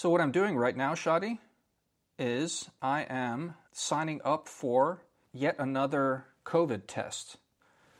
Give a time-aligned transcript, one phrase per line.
[0.00, 1.36] So what I'm doing right now, Shadi,
[2.18, 7.36] is I am signing up for yet another COVID test.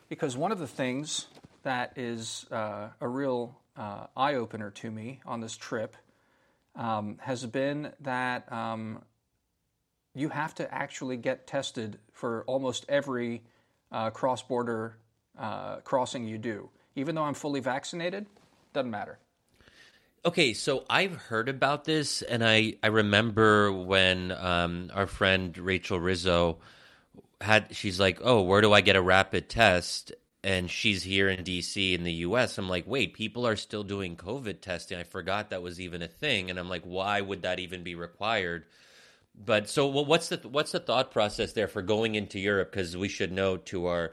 [0.09, 1.27] Because one of the things
[1.63, 5.95] that is uh, a real uh, eye opener to me on this trip
[6.75, 9.03] um, has been that um,
[10.15, 13.43] you have to actually get tested for almost every
[13.93, 14.97] uh, cross border
[15.39, 16.71] uh, crossing you do.
[16.97, 18.25] Even though I'm fully vaccinated,
[18.73, 19.19] doesn't matter.
[20.23, 25.99] Okay, so I've heard about this, and I, I remember when um, our friend Rachel
[25.99, 26.59] Rizzo
[27.41, 30.13] had, she's like, Oh, where do I get a rapid test?
[30.45, 32.59] And she's here in DC in the US.
[32.59, 34.99] I'm like, Wait, people are still doing COVID testing.
[34.99, 36.51] I forgot that was even a thing.
[36.51, 38.67] And I'm like, Why would that even be required?
[39.35, 42.73] But so, well, what's the what's the thought process there for going into Europe?
[42.73, 44.13] Because we should know to our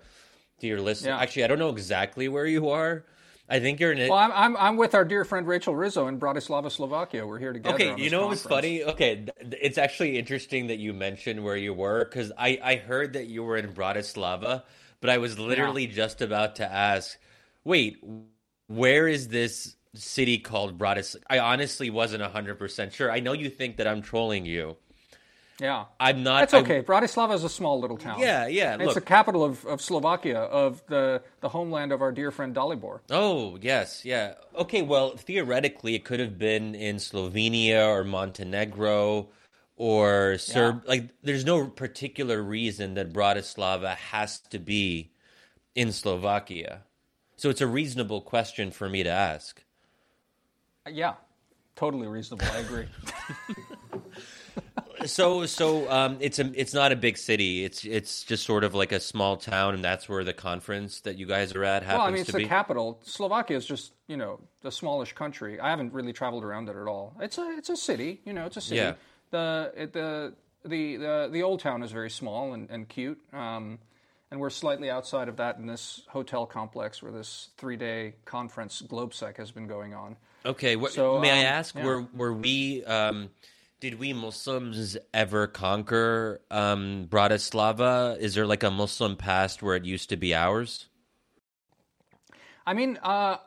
[0.59, 1.07] to your listeners.
[1.07, 1.19] Yeah.
[1.19, 3.03] Actually, I don't know exactly where you are.
[3.49, 4.09] I think you're in it.
[4.09, 7.25] Well, I'm, I'm, I'm with our dear friend Rachel Rizzo in Bratislava, Slovakia.
[7.25, 7.75] We're here together.
[7.75, 8.83] Okay, on you know what was funny?
[8.83, 13.13] Okay, th- it's actually interesting that you mentioned where you were because I, I heard
[13.13, 14.63] that you were in Bratislava,
[14.99, 17.17] but I was literally just about to ask,
[17.63, 18.03] wait,
[18.67, 21.23] where is this city called Bratislava?
[21.29, 23.09] I honestly wasn't 100% sure.
[23.09, 24.75] I know you think that I'm trolling you.
[25.59, 25.85] Yeah.
[25.99, 26.41] I'm not.
[26.41, 26.81] That's I- okay.
[26.81, 28.19] Bratislava is a small little town.
[28.19, 32.31] Yeah, yeah, It's the capital of, of Slovakia, of the, the homeland of our dear
[32.31, 32.99] friend Dalibor.
[33.09, 34.35] Oh, yes, yeah.
[34.55, 39.29] Okay, well, theoretically, it could have been in Slovenia or Montenegro
[39.75, 40.83] or Serb.
[40.87, 45.11] Like, there's no particular reason that Bratislava has to be
[45.75, 46.83] in Slovakia.
[47.35, 49.63] So it's a reasonable question for me to ask.
[50.85, 51.13] Uh, yeah.
[51.75, 52.47] Totally reasonable.
[52.53, 52.85] I agree.
[55.07, 57.63] So, so um, it's a, it's not a big city.
[57.63, 61.17] It's it's just sort of like a small town, and that's where the conference that
[61.17, 62.45] you guys are at happens well, I mean, it's to the be.
[62.45, 62.99] capital.
[63.03, 65.59] Slovakia is just, you know, a smallish country.
[65.59, 67.15] I haven't really traveled around it at all.
[67.19, 68.77] It's a, it's a city, you know, it's a city.
[68.77, 68.93] Yeah.
[69.31, 70.33] The, it, the,
[70.63, 73.19] the, the, the old town is very small and, and cute.
[73.33, 73.79] Um,
[74.31, 78.81] and we're slightly outside of that in this hotel complex where this three day conference,
[78.81, 80.17] GLOBSEC, has been going on.
[80.45, 81.85] Okay, what, So, may I um, ask, yeah.
[81.85, 83.29] were were we um,
[83.79, 88.17] did we Muslims ever conquer um, Bratislava?
[88.19, 90.87] Is there like a Muslim past where it used to be ours?
[92.65, 93.37] I mean, uh,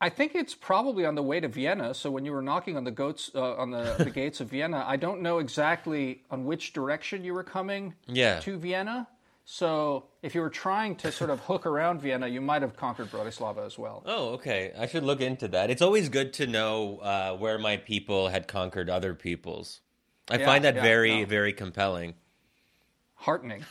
[0.00, 1.94] I think it's probably on the way to Vienna.
[1.94, 4.84] So when you were knocking on the goats uh, on the, the gates of Vienna,
[4.86, 8.40] I don't know exactly on which direction you were coming Yeah.
[8.40, 9.08] to Vienna.
[9.44, 13.10] So if you were trying to sort of hook around Vienna, you might have conquered
[13.10, 14.02] Bratislava as well.
[14.06, 14.72] Oh, okay.
[14.78, 15.70] I should look into that.
[15.70, 19.80] It's always good to know uh, where my people had conquered other peoples.
[20.30, 21.26] I Yeah, find that yeah, very, no.
[21.26, 22.14] very compelling.
[23.14, 23.64] Heartening.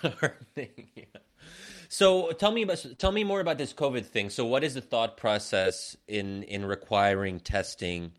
[0.55, 1.05] yeah.
[1.89, 4.29] So tell me about tell me more about this COVID thing.
[4.29, 8.13] So what is the thought process in in requiring testing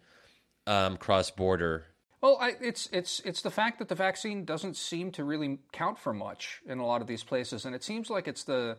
[0.67, 1.87] um, cross border?
[2.22, 5.99] Well, I, it's it's it's the fact that the vaccine doesn't seem to really count
[5.99, 8.78] for much in a lot of these places, and it seems like it's the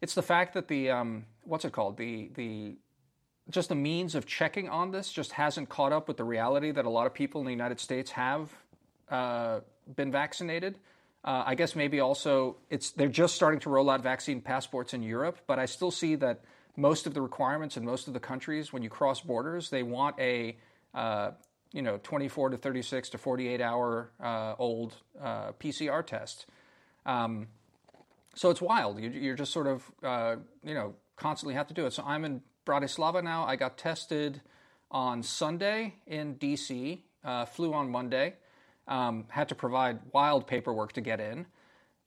[0.00, 2.76] it's the fact that the um, what's it called the the
[3.50, 6.84] just the means of checking on this just hasn't caught up with the reality that
[6.84, 8.50] a lot of people in the United States have
[9.10, 9.60] uh,
[9.96, 10.78] been vaccinated.
[11.24, 15.02] Uh, I guess maybe also it's they're just starting to roll out vaccine passports in
[15.02, 16.44] Europe, but I still see that
[16.76, 20.16] most of the requirements in most of the countries when you cross borders, they want
[20.20, 20.56] a
[20.94, 21.32] uh,
[21.74, 26.46] you know 24 to 36 to 48 hour uh, old uh, PCR test.
[27.04, 27.48] Um,
[28.34, 29.00] so it's wild.
[29.00, 31.92] You, you're just sort of, uh, you know, constantly have to do it.
[31.92, 33.44] So I'm in Bratislava now.
[33.44, 34.40] I got tested
[34.90, 38.34] on Sunday in DC, uh, flew on Monday,
[38.86, 41.46] um, had to provide wild paperwork to get in.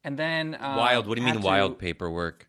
[0.04, 0.56] And then.
[0.56, 1.08] Uh, Wild.
[1.08, 2.48] What do you mean wild paperwork?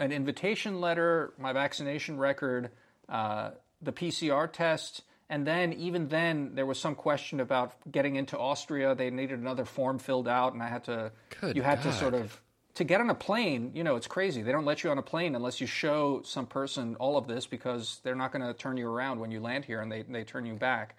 [0.00, 2.70] An invitation letter, my vaccination record,
[3.08, 5.02] uh, the PCR test.
[5.32, 8.94] And then, even then, there was some question about getting into Austria.
[8.94, 11.10] They needed another form filled out, and I had to.
[11.40, 12.38] Good you had to sort of
[12.74, 13.70] to get on a plane.
[13.74, 14.42] You know, it's crazy.
[14.42, 17.46] They don't let you on a plane unless you show some person all of this
[17.46, 20.22] because they're not going to turn you around when you land here, and they they
[20.22, 20.98] turn you back.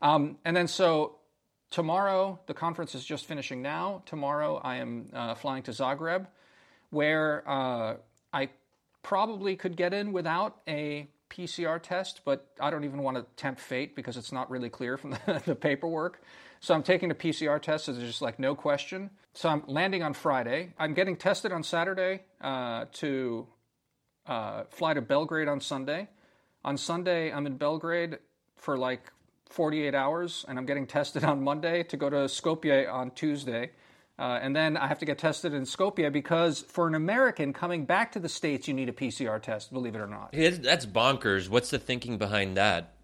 [0.00, 1.16] Um, and then so
[1.68, 4.02] tomorrow, the conference is just finishing now.
[4.06, 6.28] Tomorrow, I am uh, flying to Zagreb,
[6.88, 7.96] where uh,
[8.32, 8.48] I
[9.02, 13.60] probably could get in without a PCR test, but I don't even want to tempt
[13.60, 16.20] fate because it's not really clear from the, the paperwork.
[16.60, 17.84] So I'm taking a PCR test.
[17.86, 19.10] So there's just like no question.
[19.34, 20.72] So I'm landing on Friday.
[20.78, 23.46] I'm getting tested on Saturday uh, to
[24.26, 26.08] uh, fly to Belgrade on Sunday.
[26.64, 28.18] On Sunday, I'm in Belgrade
[28.56, 29.12] for like
[29.50, 33.70] 48 hours, and I'm getting tested on Monday to go to Skopje on Tuesday.
[34.18, 37.84] Uh, and then I have to get tested in Skopje because for an American coming
[37.84, 40.32] back to the States, you need a PCR test, believe it or not.
[40.32, 41.48] That's bonkers.
[41.50, 42.94] What's the thinking behind that?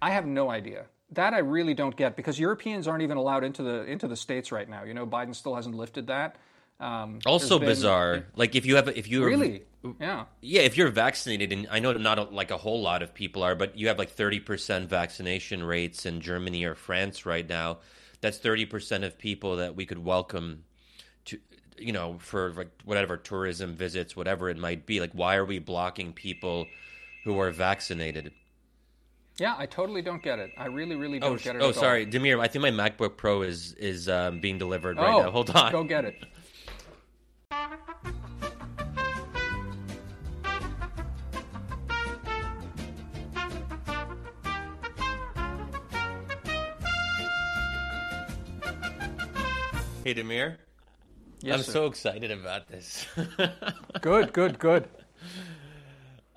[0.00, 0.86] I have no idea.
[1.12, 4.52] that I really don't get because Europeans aren't even allowed into the into the states
[4.52, 4.84] right now.
[4.84, 6.36] You know, Biden still hasn't lifted that.
[6.80, 8.24] Um, Also been- bizarre.
[8.36, 9.62] Like if you have, if you Really?
[10.00, 10.24] Yeah.
[10.42, 13.42] yeah, if you're vaccinated, and I know not a, like a whole lot of people
[13.42, 17.78] are, but you have like 30% vaccination rates in Germany or France right now.
[18.20, 20.64] That's 30% of people that we could welcome
[21.26, 21.38] to,
[21.78, 25.00] you know, for like whatever tourism visits, whatever it might be.
[25.00, 26.66] Like, why are we blocking people
[27.24, 28.32] who are vaccinated?
[29.38, 30.50] Yeah, I totally don't get it.
[30.58, 31.62] I really, really don't Oh, get it.
[31.62, 31.80] oh, at all.
[31.80, 32.40] sorry, Damir.
[32.40, 35.30] I think my MacBook Pro is is um, being delivered right oh, now.
[35.30, 35.70] Hold on.
[35.70, 36.24] Go get it.
[50.08, 50.56] Hey, Damir.
[51.42, 51.72] Yes, I'm sir.
[51.72, 53.06] so excited about this.
[54.00, 54.88] good, good, good.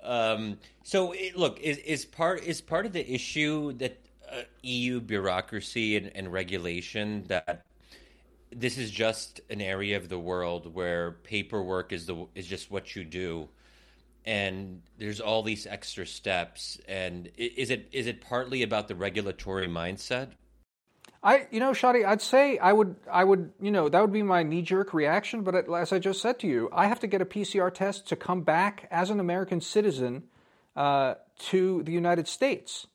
[0.02, 3.98] Um, so it, look, is, is part is part of the issue that
[4.30, 7.64] uh, EU bureaucracy and, and regulation that
[8.54, 12.94] this is just an area of the world where paperwork is the is just what
[12.94, 13.48] you do,
[14.26, 16.78] and there's all these extra steps.
[16.86, 20.32] And is it is it partly about the regulatory mindset?
[21.24, 24.22] I, you know, Shadi, I'd say I would, I would, you know, that would be
[24.22, 25.42] my knee-jerk reaction.
[25.42, 28.16] But as I just said to you, I have to get a PCR test to
[28.16, 30.24] come back as an American citizen
[30.74, 31.14] uh,
[31.50, 32.88] to the United States.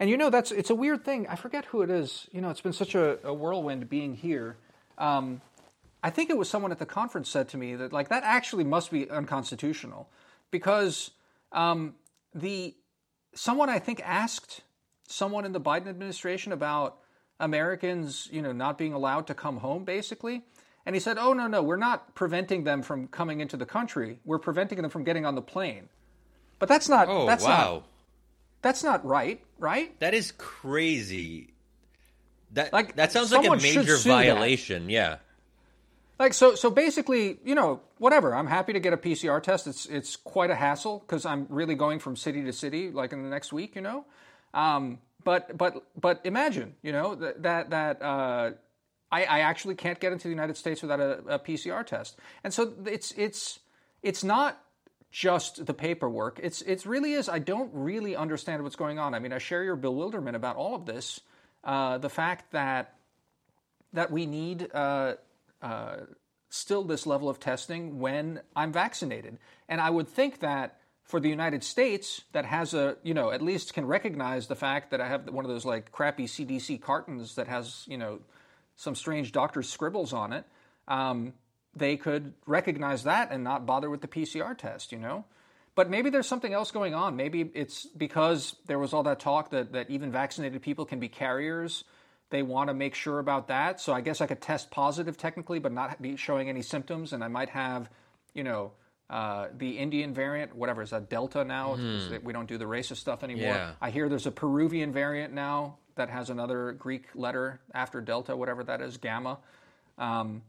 [0.00, 1.28] And you know, that's it's a weird thing.
[1.28, 2.26] I forget who it is.
[2.32, 4.56] You know, it's been such a, a whirlwind being here.
[4.96, 5.42] Um,
[6.02, 8.64] I think it was someone at the conference said to me that like that actually
[8.64, 10.08] must be unconstitutional
[10.50, 11.10] because
[11.52, 11.94] um,
[12.34, 12.74] the
[13.34, 14.62] someone I think asked
[15.06, 16.99] someone in the Biden administration about
[17.40, 20.42] Americans, you know, not being allowed to come home, basically.
[20.86, 24.18] And he said, "Oh no, no, we're not preventing them from coming into the country.
[24.24, 25.88] We're preventing them from getting on the plane."
[26.58, 27.08] But that's not.
[27.08, 27.84] Oh that's wow, Not,
[28.62, 29.98] that's not right, right?
[30.00, 31.52] that is crazy.
[32.52, 34.16] That Like, that sounds like a major sue that.
[34.16, 34.90] violation.
[34.90, 35.18] Yeah.
[36.18, 38.34] Like so, so basically, you know, whatever.
[38.34, 39.66] I'm happy to get a PCR test.
[39.66, 43.22] It's it's quite a hassle because I'm really going from city to city, like in
[43.22, 44.04] the next week, you know.
[44.52, 48.52] Um, but but but imagine, you know, that that uh,
[49.10, 52.52] I, I actually can't get into the United States without a, a PCR test, and
[52.52, 53.60] so it's it's
[54.02, 54.60] it's not
[55.10, 56.40] just the paperwork.
[56.42, 57.28] It's it really is.
[57.28, 59.14] I don't really understand what's going on.
[59.14, 61.20] I mean, I share your bewilderment about all of this.
[61.62, 62.94] Uh, the fact that
[63.92, 65.14] that we need uh,
[65.60, 65.96] uh,
[66.48, 69.38] still this level of testing when I'm vaccinated.
[69.68, 70.79] And I would think that
[71.10, 74.92] for the United States, that has a, you know, at least can recognize the fact
[74.92, 78.20] that I have one of those like crappy CDC cartons that has, you know,
[78.76, 80.44] some strange doctor's scribbles on it.
[80.88, 81.34] Um,
[81.74, 85.24] they could recognize that and not bother with the PCR test, you know?
[85.74, 87.16] But maybe there's something else going on.
[87.16, 91.08] Maybe it's because there was all that talk that, that even vaccinated people can be
[91.08, 91.84] carriers.
[92.30, 93.80] They want to make sure about that.
[93.80, 97.12] So I guess I could test positive technically, but not be showing any symptoms.
[97.12, 97.88] And I might have,
[98.34, 98.72] you know,
[99.10, 101.74] uh, the Indian variant, whatever, is that Delta now?
[101.74, 103.54] It- We don't do the racist stuff anymore.
[103.54, 103.72] Yeah.
[103.80, 108.62] I hear there's a Peruvian variant now that has another Greek letter after Delta, whatever
[108.64, 109.38] that is, Gamma.
[109.98, 110.42] Um,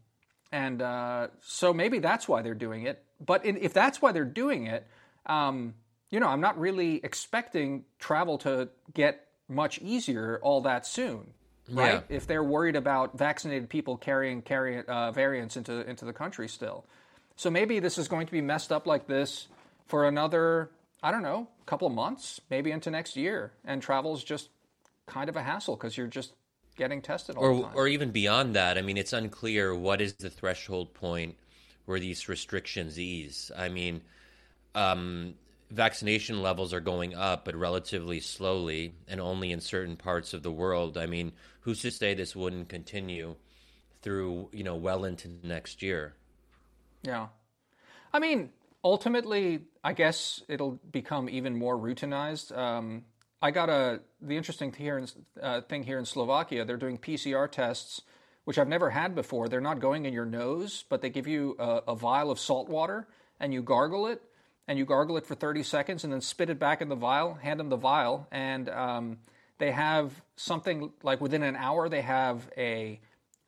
[0.51, 3.03] and uh, so maybe that's why they're doing it.
[3.19, 4.85] But in, if that's why they're doing it,
[5.25, 5.73] um,
[6.09, 11.33] you know, I'm not really expecting travel to get much easier all that soon,
[11.71, 12.03] right?
[12.09, 12.15] Yeah.
[12.15, 16.85] If they're worried about vaccinated people carrying carry, uh, variants into into the country still,
[17.41, 19.47] so maybe this is going to be messed up like this
[19.87, 20.69] for another,
[21.01, 24.49] I don't know, couple of months, maybe into next year, and travel's just
[25.07, 26.33] kind of a hassle because you're just
[26.77, 27.71] getting tested all the or time.
[27.73, 28.77] or even beyond that.
[28.77, 31.35] I mean, it's unclear what is the threshold point
[31.85, 33.51] where these restrictions ease.
[33.57, 34.01] I mean,
[34.75, 35.33] um,
[35.71, 40.51] vaccination levels are going up, but relatively slowly, and only in certain parts of the
[40.51, 40.95] world.
[40.95, 41.31] I mean,
[41.61, 43.35] who's to say this wouldn't continue
[44.03, 46.13] through you know well into next year?
[47.03, 47.27] Yeah.
[48.13, 48.49] I mean,
[48.83, 52.55] ultimately, I guess it'll become even more routinized.
[52.55, 53.05] Um,
[53.41, 55.07] I got a the interesting thing here in,
[55.41, 56.65] uh, thing here in Slovakia.
[56.65, 58.01] They're doing PCR tests,
[58.43, 59.49] which I've never had before.
[59.49, 62.69] They're not going in your nose, but they give you a, a vial of salt
[62.69, 63.07] water
[63.39, 64.21] and you gargle it,
[64.67, 67.33] and you gargle it for 30 seconds, and then spit it back in the vial.
[67.33, 69.17] Hand them the vial, and um,
[69.57, 71.89] they have something like within an hour.
[71.89, 72.99] They have a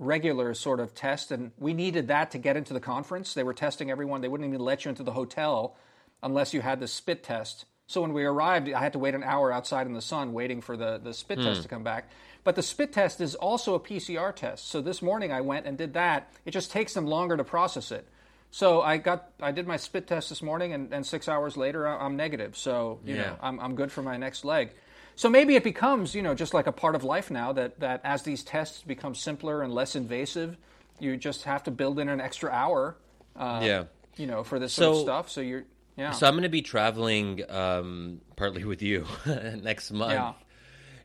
[0.05, 3.33] regular sort of test, and we needed that to get into the conference.
[3.33, 4.21] They were testing everyone.
[4.21, 5.75] They wouldn't even let you into the hotel
[6.21, 7.65] unless you had the spit test.
[7.87, 10.61] So when we arrived, I had to wait an hour outside in the sun waiting
[10.61, 11.75] for the, the spit test to hmm.
[11.75, 12.09] come back.
[12.43, 14.69] But the spit test is also a PCR test.
[14.69, 16.31] So this morning I went and did that.
[16.45, 18.07] It just takes them longer to process it.
[18.51, 21.87] So I got I did my spit test this morning, and, and six hours later
[21.87, 22.55] I'm negative.
[22.55, 23.21] So you Yeah.
[23.21, 24.73] know I'm I'm good for my next leg.
[25.15, 28.01] So maybe it becomes, you know, just like a part of life now that, that
[28.03, 30.57] as these tests become simpler and less invasive,
[30.99, 32.95] you just have to build in an extra hour,
[33.35, 33.83] uh, Yeah.
[34.17, 35.29] you know, for this So- sort of stuff.
[35.29, 35.63] So you're,
[35.97, 36.11] yeah.
[36.11, 40.13] So I'm going to be traveling um, partly with you next month.
[40.13, 40.33] Yeah.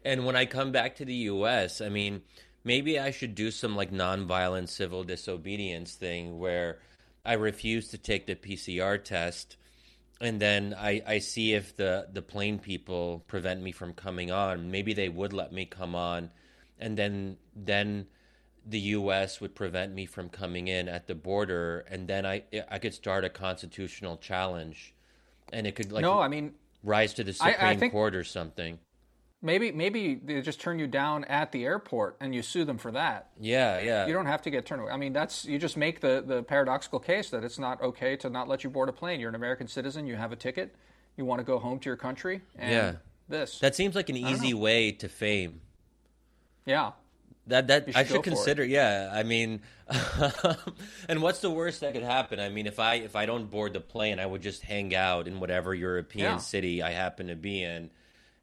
[0.05, 2.23] And when I come back to the U.S., I mean,
[2.65, 6.79] maybe I should do some like nonviolent civil disobedience thing where
[7.27, 9.57] I refuse to take the PCR test,
[10.21, 14.71] and then I, I see if the the plane people prevent me from coming on.
[14.71, 16.31] Maybe they would let me come on,
[16.79, 18.07] and then then
[18.67, 19.41] the U.S.
[19.41, 23.25] would prevent me from coming in at the border, and then I I could start
[23.25, 24.95] a constitutional challenge,
[25.53, 28.15] and it could like no, I mean, rise to the I- I Supreme think- Court
[28.15, 28.79] or something.
[29.43, 32.91] Maybe maybe they just turn you down at the airport and you sue them for
[32.93, 33.31] that.
[33.41, 34.07] Yeah, yeah.
[34.07, 34.93] You don't have to get turned away.
[34.93, 38.31] I mean, that's you just make the, the paradoxical case that it's not okay to
[38.31, 39.21] not let you board a plane.
[39.21, 40.07] You're an American citizen.
[40.07, 40.75] You have a ticket.
[41.17, 42.43] You want to go home to your country.
[42.57, 42.93] And Yeah.
[43.29, 43.59] This.
[43.59, 45.61] That seems like an easy way to fame.
[46.65, 46.93] yeah.
[47.47, 48.63] That that You I should should consider.
[48.63, 49.63] Yeah, I mean,
[51.09, 52.41] and what's the worst that could happen?
[52.41, 55.27] I mean, if I if I don't board the plane, I would just hang out
[55.27, 56.37] in whatever European Yeah.
[56.39, 57.91] city I happen to be in,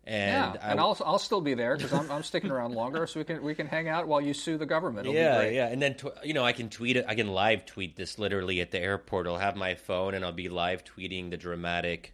[0.07, 3.07] and yeah, I, and I'll I'll still be there because I'm, I'm sticking around longer,
[3.07, 5.07] so we can we can hang out while you sue the government.
[5.07, 5.55] It'll be yeah, great.
[5.55, 7.05] yeah, and then tw- you know I can tweet it.
[7.07, 9.25] I can live tweet this literally at the airport.
[9.27, 12.13] I'll have my phone and I'll be live tweeting the dramatic,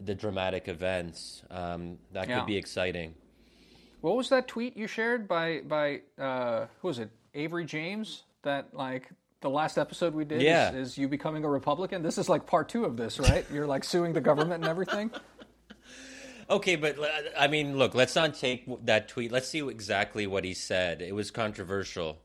[0.00, 1.42] the dramatic events.
[1.50, 2.40] Um, that Yeah.
[2.40, 3.14] could be exciting.
[4.02, 7.10] What was that tweet you shared by by uh, who was it?
[7.34, 8.22] Avery James.
[8.42, 9.08] That like
[9.40, 10.70] the last episode we did Yeah.
[10.72, 12.02] is, is you becoming a Republican.
[12.02, 13.46] This is like part two of this, right?
[13.50, 15.10] You're like suing the government and everything.
[16.48, 17.06] Okay, but uh,
[17.38, 19.32] I mean, look, let's not take that tweet.
[19.32, 21.02] Let's see exactly what he said.
[21.02, 22.18] It was controversial.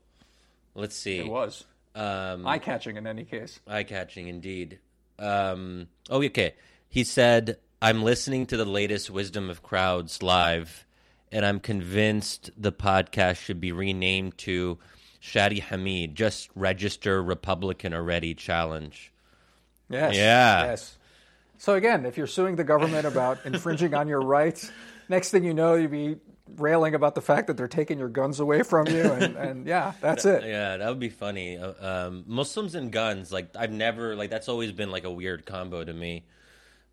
[0.74, 1.18] Let's see.
[1.18, 3.60] It was Um, eye catching in any case.
[3.66, 4.78] Eye catching indeed.
[5.18, 6.54] Um, oh, okay.
[6.88, 10.86] He said, I'm listening to the latest Wisdom of Crowds live,
[11.32, 14.78] and I'm convinced the podcast should be renamed to
[15.22, 19.12] Shadi Hamid, just register Republican already challenge.
[19.88, 20.14] Yes.
[20.14, 20.64] Yeah.
[20.66, 20.96] Yes.
[21.60, 24.72] So again, if you're suing the government about infringing on your rights,
[25.10, 26.16] next thing you know, you'd be
[26.56, 29.92] railing about the fact that they're taking your guns away from you, and, and yeah,
[30.00, 30.42] that's it.
[30.42, 31.58] Yeah, that would be funny.
[31.58, 35.44] Uh, Um, Muslims and guns, like I've never, like that's always been like a weird
[35.44, 36.24] combo to me.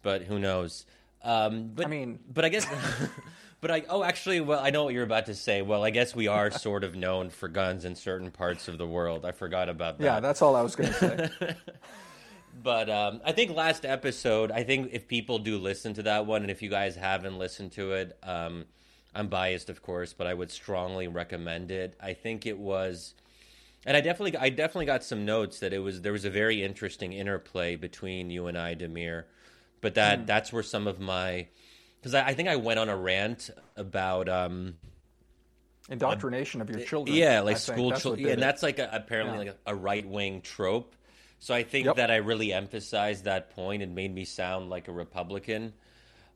[0.03, 0.85] But who knows?
[1.23, 2.67] Um, but I mean- but I guess,
[3.61, 5.61] but I oh actually, well, I know what you're about to say.
[5.61, 8.85] Well, I guess we are sort of known for guns in certain parts of the
[8.85, 9.23] world.
[9.23, 10.03] I forgot about that.
[10.03, 11.55] Yeah, that's all I was going to say.
[12.61, 16.41] But um, I think last episode, I think if people do listen to that one,
[16.41, 18.65] and if you guys haven't listened to it, um,
[19.13, 21.95] I'm biased, of course, but I would strongly recommend it.
[22.01, 23.13] I think it was,
[23.85, 26.63] and I definitely, I definitely got some notes that it was there was a very
[26.63, 29.25] interesting interplay between you and I, Damir.
[29.79, 31.47] But that that's where some of my,
[31.99, 34.27] because I, I think I went on a rant about.
[34.29, 34.75] Um,
[35.89, 37.15] Indoctrination of your children.
[37.15, 38.27] yeah, like school children.
[38.27, 38.41] and it.
[38.41, 39.51] that's like a, apparently Yeah.
[39.51, 40.95] like a, a right wing trope.
[41.39, 41.95] So I think Yep.
[41.97, 45.73] that I really emphasized that point and made me sound like a Republican.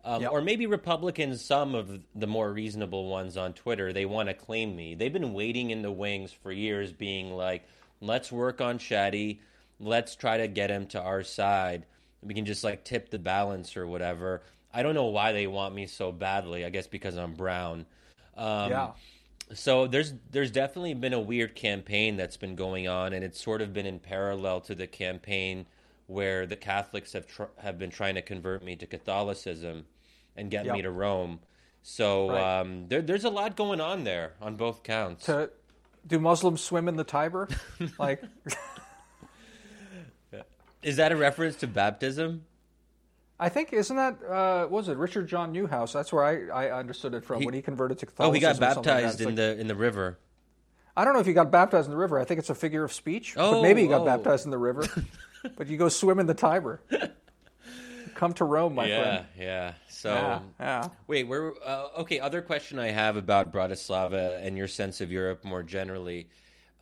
[0.03, 0.31] Um, Yep.
[0.31, 4.75] Or maybe Republicans, some of the more reasonable ones on Twitter, they want to claim
[4.75, 4.95] me.
[4.95, 7.63] They've been waiting in the wings for years, being like,
[7.99, 9.39] let's work on Shadi.
[9.79, 11.85] Let's try to get him to our side.
[12.23, 14.43] We can just like tip the balance or whatever.
[14.73, 16.65] I don't know why they want me so badly.
[16.65, 17.85] I guess because I'm brown.
[18.37, 18.91] Um, yeah.
[19.53, 23.61] So there's there's definitely been a weird campaign that's been going on, and it's sort
[23.61, 25.65] of been in parallel to the campaign
[26.07, 29.85] where the Catholics have tr- have been trying to convert me to Catholicism
[30.35, 31.39] and get me to Rome.
[31.83, 32.59] So Right.
[32.59, 35.25] um, there, there's a lot going on there on both counts.
[35.25, 35.49] To
[36.05, 37.47] do Muslims swim in the Tiber?
[37.99, 38.21] like,
[40.83, 42.45] Is that a reference to baptism?
[43.41, 45.91] I think isn't that uh, what was it Richard John Neuhaus?
[45.91, 48.29] That's where I, I understood it from when he converted to Catholicism.
[48.29, 50.19] Oh, he got something like baptized in like- the in the river.
[50.95, 52.19] I don't know if he got baptized in the river.
[52.19, 53.33] I think it's a figure of speech.
[53.37, 54.05] Oh, but maybe he got oh.
[54.05, 54.85] baptized in the river.
[55.57, 56.81] but you go swim in the Tiber.
[58.13, 59.25] Come to Rome, my yeah, friend.
[59.39, 59.73] yeah.
[59.87, 60.87] So Yeah, yeah.
[61.07, 62.19] Wait, we're uh, okay.
[62.19, 66.27] Other question I have about Bratislava and your sense of Europe more generally.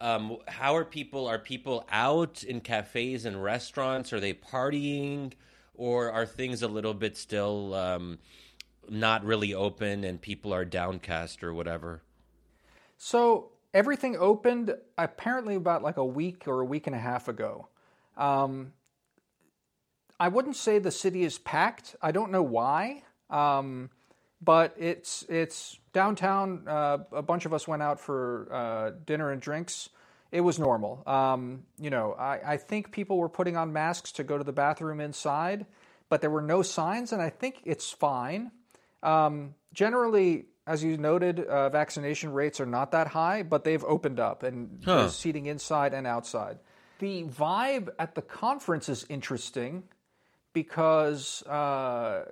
[0.01, 1.27] Um, how are people?
[1.27, 4.11] Are people out in cafes and restaurants?
[4.11, 5.33] Are they partying,
[5.79, 8.19] or are things a little bit still um,
[8.89, 12.03] not really open and people are downcast or whatever?
[12.97, 17.69] So everything opened apparently about like a week or a week and a half ago.
[18.17, 18.73] Um,
[20.19, 21.95] I wouldn't say the city is packed.
[22.01, 23.89] I don't know why, um,
[24.41, 26.67] but it's it's downtown.
[26.67, 29.87] Uh, a bunch of us went out for uh, dinner and drinks.
[30.31, 31.03] It was normal.
[31.07, 34.51] Um, you know, I, I think people were putting on masks to go to the
[34.53, 35.65] bathroom inside,
[36.07, 38.51] but there were no signs, and I think it's fine.
[39.01, 44.19] Um, generally, as you noted, uh, vaccination rates are not that high, but they've opened
[44.19, 44.99] up and Huh.
[44.99, 46.59] there's seating inside and outside.
[46.99, 49.83] The vibe at the conference is interesting
[50.53, 52.25] because uh,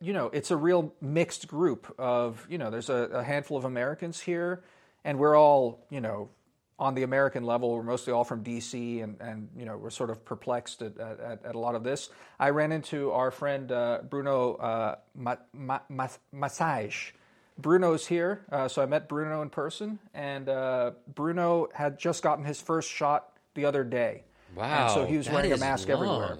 [0.00, 3.64] you know it's a real mixed group of you know there's a, a handful of
[3.64, 4.62] Americans here,
[5.04, 6.30] and we're all you know
[6.78, 7.74] on the American level.
[7.74, 11.44] We're mostly all from DC, and and you know we're sort of perplexed at, at,
[11.44, 12.10] at a lot of this.
[12.38, 17.12] I ran into our friend uh, Bruno uh, Ma- Ma- Ma- Maçães.
[17.58, 22.44] Bruno's here, uh, so I met Bruno in person, and uh, Bruno had just gotten
[22.44, 24.24] his first shot the other day.
[24.54, 24.84] Wow.
[24.84, 26.38] And so he was wearing a mask everywhere.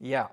[0.00, 0.28] Yeah.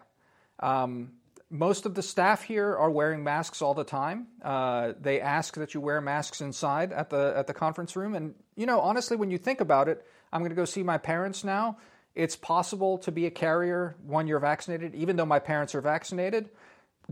[0.59, 1.11] Um,
[1.49, 4.27] most of the staff here are wearing masks all the time.
[4.43, 8.15] Uh, they ask that you wear masks inside at the at the conference room.
[8.15, 10.97] And you know, honestly, when you think about it, I'm going to go see my
[10.97, 11.77] parents now.
[12.15, 16.49] It's possible to be a carrier when you're vaccinated, even though my parents are vaccinated.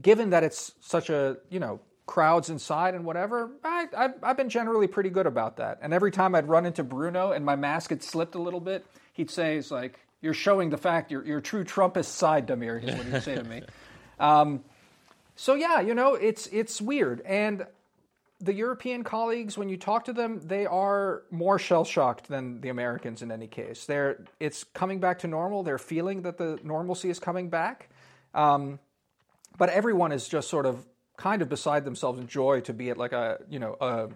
[0.02, 4.50] Given that it's such a you know crowds inside and whatever, I, I've, I've been
[4.50, 5.80] generally pretty good about that.
[5.82, 8.86] And every time I'd run into Bruno and my mask had slipped a little bit,
[9.14, 12.98] he'd say, "It's like you're showing the fact your your true Trumpist side, Damir." Is
[12.98, 13.64] what he'd say to me.
[14.20, 14.64] Um,
[15.36, 17.66] so yeah, you know, it's it's weird, and
[18.42, 22.70] the European colleagues, when you talk to them, they are more shell shocked than the
[22.70, 23.86] Americans in any case.
[23.86, 25.64] They're it's coming back to normal.
[25.64, 27.90] They're feeling that the normalcy is coming back,
[28.34, 28.80] um,
[29.58, 30.86] but everyone is just sort of
[31.18, 34.10] kind of beside themselves in joy to be at like a you know a,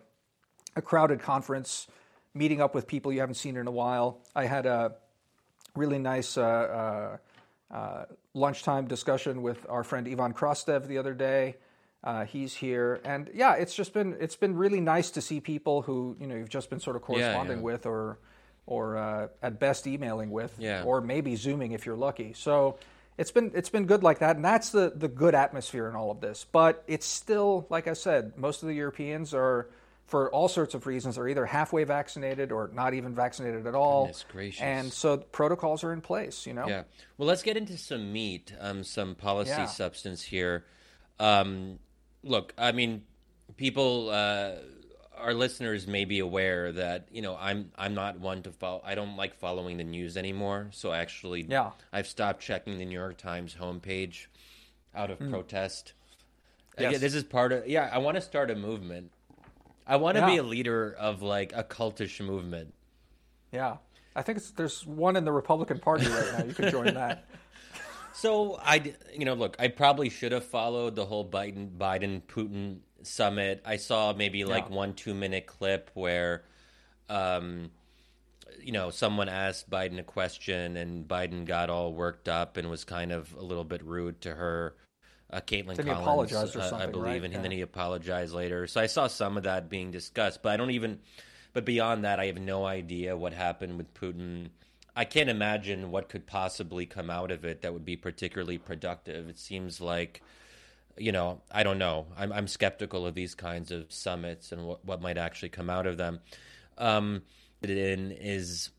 [0.76, 1.88] a crowded conference,
[2.34, 4.20] meeting up with people you haven't seen in a while.
[4.36, 4.96] I had a
[5.76, 6.38] really nice.
[6.38, 7.18] Uh, uh,
[7.72, 11.56] uh, lunchtime discussion with our friend Ivan Krastev the other day.
[12.04, 15.82] Uh, he's here, and yeah, it's just been it's been really nice to see people
[15.82, 17.64] who you know you've just been sort of corresponding yeah.
[17.64, 18.20] with, or
[18.66, 20.84] or uh, at best emailing with, Yeah.
[20.84, 22.34] or maybe zooming if you're lucky.
[22.34, 22.78] So
[23.18, 26.10] it's been it's been good like that, and that's the the good atmosphere in all
[26.10, 26.46] of this.
[26.50, 29.70] But it's still like I said, most of the Europeans are.
[30.10, 34.06] For all sorts of reasons, are either halfway vaccinated or not even vaccinated at all.
[34.06, 34.62] Goodness gracious.
[34.62, 36.68] And so protocols are in place, you know.
[36.68, 36.84] Yeah.
[37.18, 39.66] Well, let's get into some meat, um, some policy Yeah.
[39.68, 40.66] substance here.
[41.20, 41.80] Um,
[42.24, 43.04] look, I mean,
[43.56, 44.56] people, uh,
[45.16, 48.82] our listeners may be aware that you know I'm I'm not one to follow.
[48.86, 50.70] I don't like following the news anymore.
[50.72, 51.72] So actually, Yeah.
[51.92, 54.28] I've stopped checking the New York Times homepage
[54.96, 55.94] out of protest.
[56.78, 56.84] Hmm.
[56.84, 56.90] Yes.
[56.92, 57.68] Again, this is part of.
[57.68, 59.12] Yeah, I want to start a movement.
[59.90, 62.74] I want to be a leader of like a cultish movement.
[63.52, 63.78] Yeah,
[64.16, 66.46] I think it's, there's one in the Republican Party right now.
[66.46, 67.26] You could join that.
[68.14, 72.80] So I, you know, look, I probably should have followed the whole Biden Biden Putin
[73.02, 73.62] summit.
[73.66, 74.76] I saw maybe like Yeah.
[74.76, 76.44] one two minute clip where,
[77.10, 77.72] um,
[78.62, 82.84] you know, someone asked Biden a question and Biden got all worked up and was
[82.84, 84.76] kind of a little bit rude to her.
[85.32, 87.24] Uh, Kaitlan Then he Collins, uh, I believe, right?
[87.24, 87.42] and, Yeah.
[87.42, 88.66] then he apologized later.
[88.66, 91.00] So I saw some of that being discussed, but I don't even.
[91.54, 94.50] But beyond that, I have no idea what happened with Putin.
[94.96, 99.30] I can't imagine what could possibly come out of it that would be particularly productive.
[99.30, 100.22] It seems like,
[100.98, 102.08] you know, I don't know.
[102.18, 105.88] I'm, I'm skeptical of these kinds of summits and what, what might actually come out
[105.88, 106.20] of them.
[106.78, 107.24] Um,
[107.62, 108.70] in is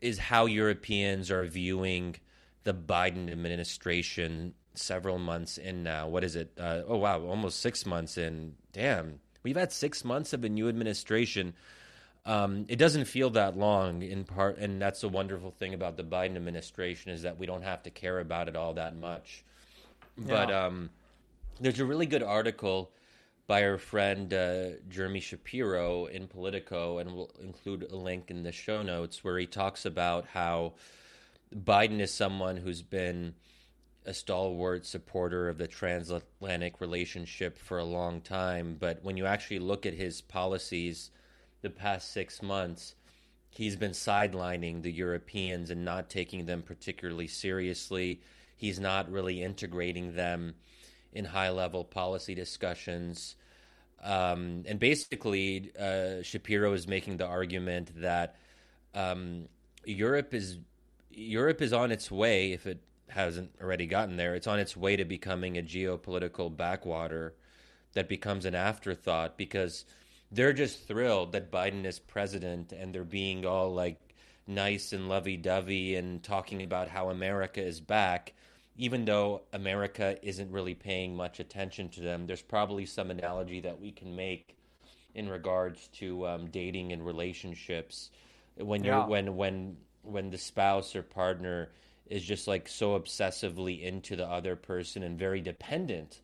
[0.00, 2.16] is how Europeans are viewing
[2.64, 6.08] the Biden administration several months in now.
[6.08, 6.52] What is it?
[6.58, 8.54] Uh, oh wow, almost six months in.
[8.72, 11.54] Damn, we've had six months of a new administration.
[12.26, 16.04] Um, it doesn't feel that long in part, and that's the wonderful thing about the
[16.04, 19.42] Biden administration is that we don't have to care about it all that much.
[20.18, 20.90] But um,
[21.60, 22.90] there's a really good article
[23.46, 28.52] by our friend uh, Jeremy Shapiro in Politico, and we'll include a link in the
[28.52, 30.74] show notes where he talks about how
[31.54, 33.34] Biden is someone who's been
[34.06, 38.76] a stalwart supporter of the transatlantic relationship for a long time.
[38.78, 41.10] But when you actually look at his policies
[41.62, 42.94] the past six months,
[43.50, 48.20] he's been sidelining the Europeans and not taking them particularly seriously.
[48.56, 50.54] He's not really integrating them
[51.12, 53.36] in high level policy discussions.
[54.02, 58.36] Um, and basically, uh, Shapiro is making the argument that
[58.94, 59.48] um,
[59.84, 60.58] Europe is
[61.10, 64.96] Europe is on its way, if it hasn't already gotten there, it's on its way
[64.96, 67.34] to becoming a geopolitical backwater
[67.92, 69.84] that becomes an afterthought because
[70.32, 73.98] they're just thrilled that Biden is president and they're being all like
[74.46, 78.32] nice and lovey dovey and talking about how America is back,
[78.76, 82.26] even though America isn't really paying much attention to them.
[82.26, 84.56] There's probably some analogy that we can make
[85.14, 88.10] in regards to um, dating and relationships
[88.56, 89.06] when you're Yeah.
[89.06, 91.70] when when when the spouse or partner
[92.10, 96.20] is just like so obsessively into the other person and very dependent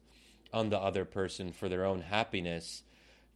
[0.53, 2.83] on the other person for their own happiness,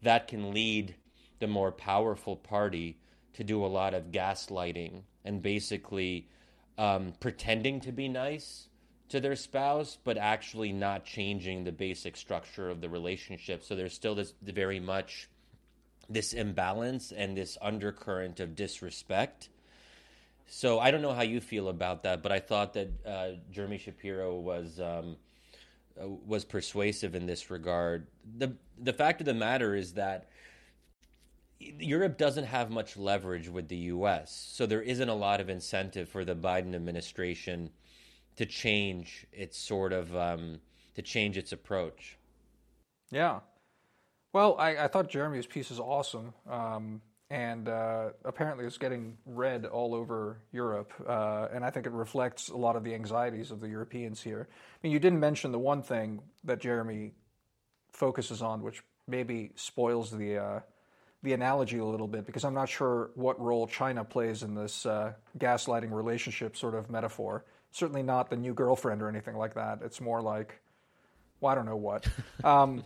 [0.03, 0.95] that can lead
[1.39, 2.99] the more powerful party
[3.35, 6.29] to do a lot of gaslighting and basically
[6.77, 8.69] um, pretending to be nice
[9.09, 13.63] to their spouse, but actually not changing the basic structure of the relationship.
[13.63, 15.29] So there's still this very much
[16.09, 19.49] this imbalance and this undercurrent of disrespect.
[20.53, 23.79] So I don't know how you feel about that, but I thought that uh, Jeremy
[23.79, 25.17] Shapiro was um,
[25.97, 28.09] uh, was persuasive in this regard.
[28.37, 30.29] the The fact of the matter is that
[31.61, 36.09] Europe doesn't have much leverage with the U.S., so there isn't a lot of incentive
[36.09, 37.71] for the Biden administration
[38.35, 40.59] to change its sort of um,
[40.97, 42.19] to change its approach.
[43.13, 43.39] Yeah,
[44.33, 49.65] well, I, I thought Jeremy's piece is awesome, um, and uh, apparently it's getting read
[49.65, 53.61] all over Europe, uh, and I think it reflects a lot of the anxieties of
[53.61, 54.49] the Europeans here.
[54.51, 57.13] I mean, you didn't mention the one thing that Jeremy
[57.93, 60.61] focuses on, which maybe spoils the uh,
[61.23, 64.85] the analogy a little bit, because I'm not sure what role China plays in this
[64.85, 67.45] uh, gaslighting relationship sort of metaphor.
[67.71, 69.81] Certainly not the new girlfriend or anything like that.
[69.85, 70.61] It's more like,
[71.41, 72.09] well, I don't know what.
[72.43, 72.85] Um,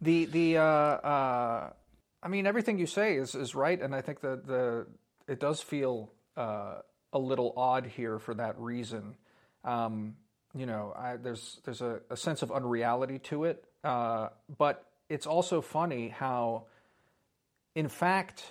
[0.00, 1.70] the the uh, uh,
[2.24, 4.86] I mean everything you say is is right, and I think that the
[5.28, 6.76] it does feel uh,
[7.12, 9.14] a little odd here for that reason.
[9.62, 10.16] Um,
[10.56, 15.26] you know, I, there's there's a, a, sense of unreality to it, uh, but it's
[15.26, 16.64] also funny how,
[17.74, 18.44] in fact,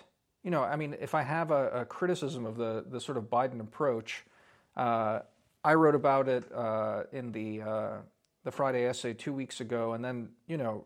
[0.44, 3.26] you know, I mean, if I have a, a criticism of the the sort of
[3.26, 4.24] Biden approach,
[4.78, 5.20] uh,
[5.64, 7.64] I wrote about it uh, in the
[8.44, 10.86] the Friday essay two weeks ago, and then you know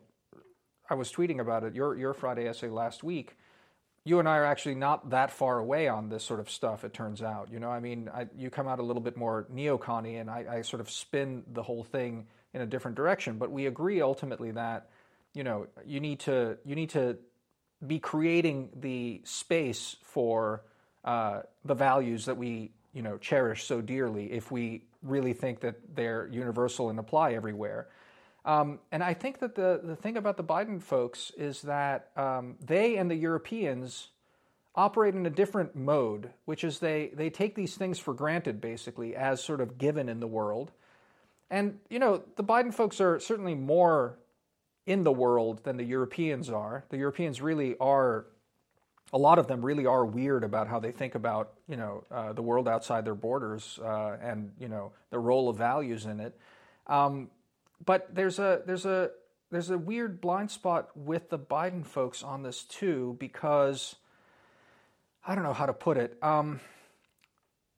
[0.88, 3.36] I was tweeting about it, your, your Friday essay last week,
[4.04, 6.94] you and I are actually not that far away on this sort of stuff, it
[6.94, 7.50] turns out.
[7.52, 10.46] You know, I mean, I, you come out a little bit more neocon and I,
[10.50, 13.36] I sort of spin the whole thing in a different direction.
[13.36, 14.88] But we agree ultimately that,
[15.34, 17.18] you know, you need to, you need to
[17.86, 20.62] be creating the space for
[21.04, 25.76] uh, the values that we, you know, cherish so dearly if we really think that
[25.94, 27.88] they're universal and apply everywhere.
[28.48, 32.56] Um, and I think that the, the thing about the Biden folks is that um,
[32.64, 34.08] they and the Europeans
[34.74, 39.14] operate in a different mode, which is they, they take these things for granted, basically,
[39.14, 40.72] as sort of given in the world.
[41.50, 44.18] And, you know, the Biden folks are certainly more
[44.86, 46.86] in the world than the Europeans are.
[46.88, 48.24] The Europeans really are,
[49.12, 52.32] a lot of them really are weird about how they think about, you know, uh,
[52.32, 56.34] the world outside their borders uh, and, you know, the role of values in it.
[56.86, 57.28] Um,
[57.84, 59.10] but there's a there's a
[59.50, 63.96] there's a weird blind spot with the Biden folks on this too because
[65.26, 66.18] I don't know how to put it.
[66.22, 66.60] Um,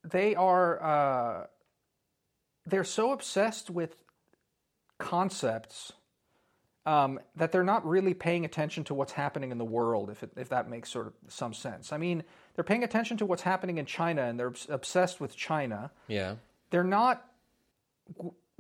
[0.04, 1.46] they are uh,
[2.66, 3.96] they're so obsessed with
[4.98, 5.92] concepts
[6.86, 10.30] um, that they're not really paying attention to what's happening in the world, if, it,
[10.36, 11.92] if that makes sort of some sense.
[11.92, 15.90] I mean, they're paying attention to what's happening in China and they're obsessed with China.
[16.08, 16.36] Yeah.
[16.70, 17.24] They're not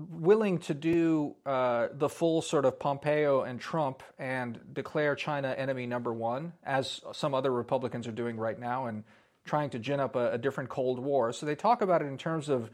[0.08, 5.86] willing to do uh, the full sort of Pompeo and Trump and declare China enemy
[5.86, 9.04] number one, as some other Republicans are doing right now, and
[9.44, 11.32] trying to gin up a, a different Cold War.
[11.32, 12.70] So they talk about it in terms of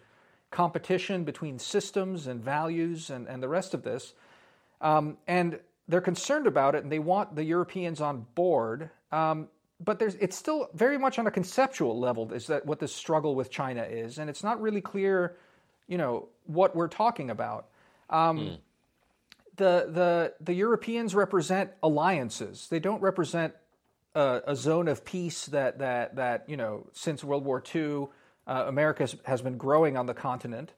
[0.51, 4.15] competition between systems and values and, and the rest of this.
[4.81, 5.59] Um, and
[5.89, 8.91] they're concerned about it and they want the Europeans on board.
[9.13, 13.35] Um, but it's still very much on a conceptual level is that what this struggle
[13.35, 14.19] with China is.
[14.19, 15.37] And it's not really clear
[15.89, 17.67] you know what we're talking about.
[18.11, 18.59] Um, mm.
[19.57, 22.69] The the the Europeans represent alliances.
[22.69, 23.55] They don't represent
[24.15, 28.09] a, a, zone of peace that that that you know since World War II,
[28.47, 30.73] uh, America has been growing on the continent.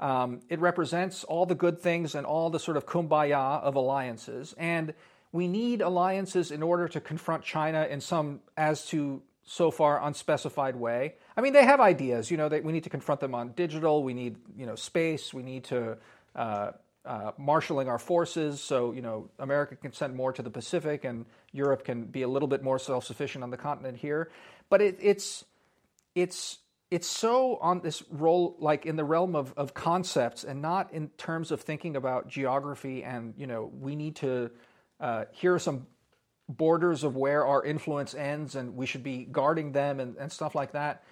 [0.00, 4.54] Um, it represents all the good things and all the sort of kumbaya of alliances,
[4.58, 4.94] and
[5.30, 10.76] we need alliances in order to confront China in some as to so far unspecified
[10.76, 11.14] way.
[11.36, 12.30] I mean, they have ideas.
[12.30, 14.02] You know, they, we need to confront them on digital.
[14.02, 15.34] We need, you know, space.
[15.34, 15.98] We need to
[16.36, 16.72] uh,
[17.04, 18.60] uh, marshaling our forces.
[18.60, 22.28] So, you know, America can send more to the Pacific, and Europe can be a
[22.28, 24.30] little bit more self-sufficient on the continent here.
[24.70, 25.44] But it, it's
[26.14, 26.58] it's
[26.90, 31.08] it's so on this role, like in the realm of, of concepts, and not in
[31.16, 33.02] terms of thinking about geography.
[33.02, 34.50] And you know, we need to.
[35.00, 35.88] Uh, here are some
[36.48, 40.54] borders of where our influence ends and we should be guarding them and, and stuff
[40.54, 41.04] like that.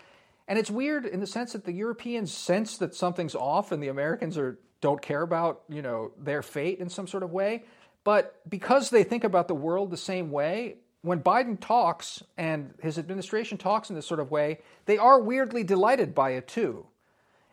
[0.48, 3.88] And it's weird in the sense that the Europeans sense that something's off and the
[3.88, 7.64] Americans are don't care about, you know, their fate in some sort of way.
[8.02, 12.98] But because they think about the world the same way, when Biden talks and his
[12.98, 16.86] administration talks in this sort of way, they are weirdly delighted by it too.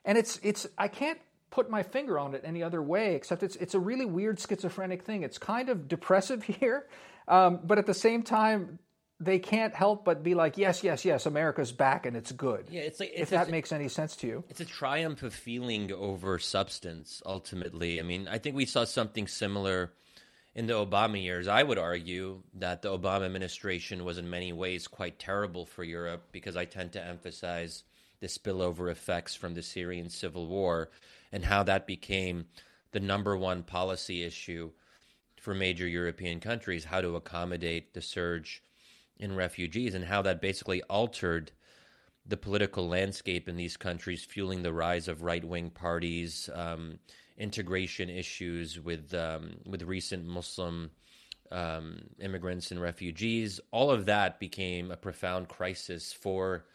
[0.05, 3.55] And it's it's I can't put my finger on it any other way, except it's
[3.57, 5.23] it's a really weird schizophrenic thing.
[5.23, 6.87] It's kind of depressive here,
[7.27, 8.79] um, but at the same time,
[9.19, 12.67] they can't help but be like, yes, yes, yes, America's back and it's good.
[12.69, 14.43] Yeah, it's like if it's that a, makes any sense to you.
[14.49, 17.21] It's a triumph of feeling over substance.
[17.25, 19.93] Ultimately, I mean, I think we saw something similar
[20.53, 21.47] in the Obama years.
[21.47, 26.27] I would argue that the Obama administration was in many ways quite terrible for Europe
[26.31, 27.83] because I tend to emphasize
[28.19, 30.89] the spillover effects from the Syrian civil war
[31.31, 32.45] and how that became
[32.91, 34.71] the number one policy issue
[35.47, 38.61] for major European countries how to accommodate the surge
[39.17, 41.53] in refugees and how that basically altered
[42.25, 46.99] the political landscape in these countries, fueling the rise of right wing parties, um,
[47.37, 50.91] integration issues with um, with recent Muslim
[51.49, 53.61] um, immigrants and refugees.
[53.71, 56.65] All of that became a profound crisis for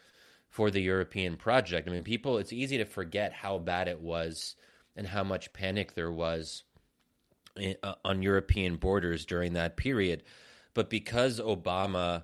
[0.49, 1.87] for the European project.
[1.87, 4.55] I mean, people, it's easy to forget how bad it was
[4.95, 6.63] and how much panic there was
[8.03, 10.23] on European borders during that period.
[10.73, 12.23] But because Obama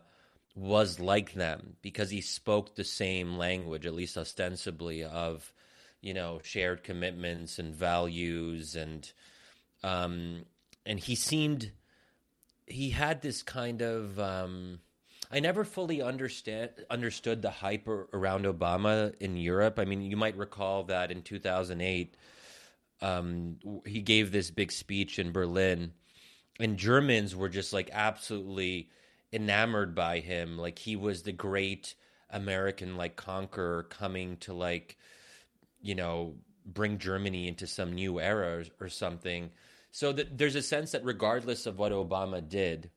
[0.56, 5.54] was like them, because he spoke the same language, at least ostensibly, of
[6.02, 9.12] you know shared commitments and values, and
[9.84, 10.46] um,
[10.86, 11.72] and he seemed
[12.65, 14.80] he had this kind of um,
[15.32, 19.78] I never fully understand understood the hype around Obama in Europe.
[19.78, 22.15] I mean, you might recall that in 2008,
[23.01, 25.93] um, he gave this big speech in Berlin,
[26.59, 28.89] and Germans were just like absolutely
[29.31, 30.57] enamored by him.
[30.57, 31.95] Like he was the great
[32.29, 34.97] American like conqueror coming to like,
[35.81, 36.35] you know,
[36.65, 39.51] bring Germany into some new era or, or something.
[39.91, 42.91] So that there's a sense that regardless of what Obama did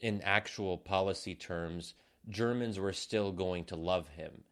[0.00, 1.94] in actual policy terms,
[2.28, 4.42] Germans were still going to love him.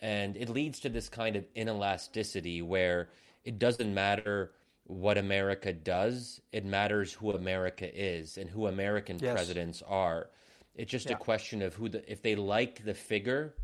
[0.00, 3.08] And it leads to this kind of inelasticity where
[3.44, 4.52] it doesn't matter
[4.86, 9.32] what America does, it matters who America is and who American yes.
[9.32, 10.28] presidents are.
[10.74, 11.16] It's just yeah.
[11.16, 13.54] a question of who the if they like the figure,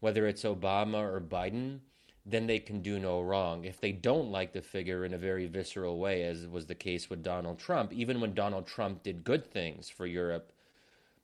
[0.00, 1.80] whether it's Obama or Biden,
[2.26, 3.64] then they can do no wrong.
[3.64, 7.10] If they don't like the figure in a very visceral way, as was the case
[7.10, 10.52] with Donald Trump, even when Donald Trump did good things for Europe,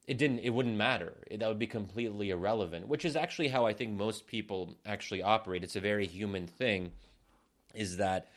[0.07, 3.67] it didn't it wouldn't matter it, that would be completely irrelevant which is actually how
[3.67, 6.93] i think most people actually operate it's a very human thing
[7.77, 8.29] is that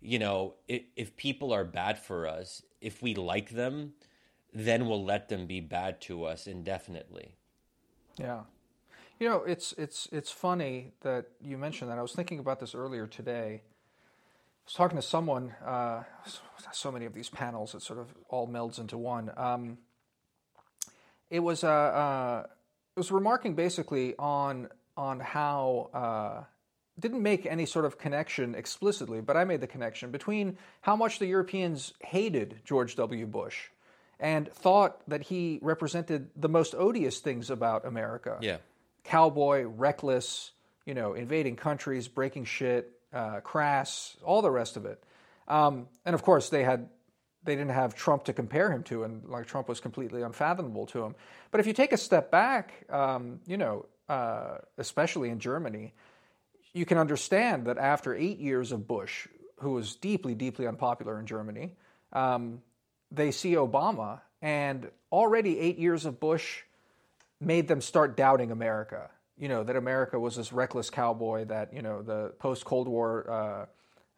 [0.00, 3.92] you know if, if people are bad for us if we like them
[4.54, 7.34] then we'll let them be bad to us indefinitely.
[8.16, 8.42] Yeah.
[9.18, 11.98] You know it's it's it's funny that you mentioned that.
[11.98, 13.62] I was thinking about this earlier today.
[13.64, 16.04] I was talking to someone uh,
[16.72, 19.30] so many of these panels it sort of all melds into one.
[19.36, 19.78] Um,
[21.30, 22.46] it was uh, uh,
[22.96, 26.44] it was remarking basically on on how uh,
[26.98, 31.18] didn't make any sort of connection explicitly, but I made the connection between how much
[31.18, 33.26] the Europeans hated George W.
[33.26, 33.68] Bush
[34.20, 38.38] and thought that he represented the most odious things about America.
[38.40, 38.58] Yeah,
[39.02, 40.52] cowboy, reckless,
[40.86, 45.02] you know, invading countries, breaking shit, uh, crass, all the rest of it.
[45.48, 46.88] Um, and of course, they had
[47.44, 51.04] they didn't have Trump to compare him to, and like Trump was completely unfathomable to
[51.04, 51.14] him.
[51.50, 55.92] But if you take a step back, um, you know, uh, especially in Germany,
[56.74, 59.26] you can understand that after eight years of Bush,
[59.60, 61.72] who was deeply, deeply unpopular in Germany,
[62.12, 62.60] um,
[63.10, 66.62] they see Obama, and already eight years of Bush
[67.40, 69.10] made them start doubting America.
[69.38, 71.46] You know that America was this reckless cowboy.
[71.46, 73.68] That you know the post Cold War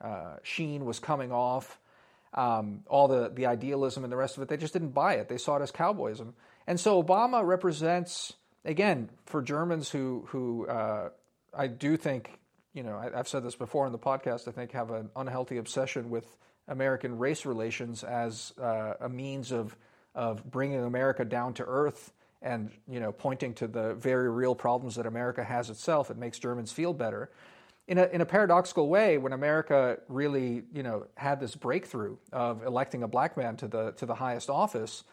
[0.02, 1.78] uh, uh, sheen was coming off
[2.36, 4.48] um, all the, the idealism and the rest of it.
[4.48, 5.28] They just didn't buy it.
[5.28, 6.34] They saw it as cowboyism.
[6.66, 11.10] And so Obama represents, again, for Germans who, who uh,
[11.54, 12.38] I do think,
[12.76, 15.56] you know, I, have said this before in the podcast, I think have an unhealthy
[15.56, 16.36] obsession with
[16.68, 19.76] American race relations as uh, a means of,
[20.14, 22.12] of bringing America down to earth
[22.42, 26.10] and, you know, pointing to the very real problems that America has itself.
[26.10, 27.30] It makes Germans feel better
[27.88, 32.64] in a, in a paradoxical way, when America really, you know, had this breakthrough of
[32.64, 35.04] electing a black man to the to the highest office,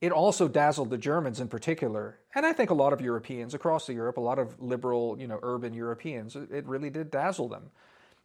[0.00, 3.86] it also dazzled the Germans in particular, and I think a lot of Europeans across
[3.86, 7.70] the Europe, a lot of liberal, you know, urban Europeans, it really did dazzle them.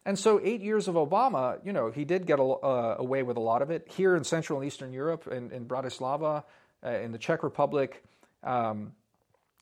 [0.04, 3.36] And so, eight years of Obama, you know, he did get a, uh, away with
[3.36, 6.42] a lot of it here in Central and Eastern Europe, in, in Bratislava,
[6.84, 8.02] uh, in the Czech Republic.
[8.42, 8.92] Um,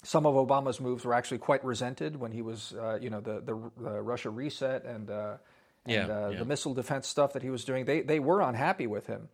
[0.03, 3.41] some of Obama's moves were actually quite resented when he was, uh, you know, the,
[3.41, 5.37] the, the, Russia reset and, uh,
[5.85, 6.39] and yeah, uh, yeah.
[6.39, 7.85] the missile defense stuff that he was doing.
[7.85, 9.29] They, they were unhappy with him.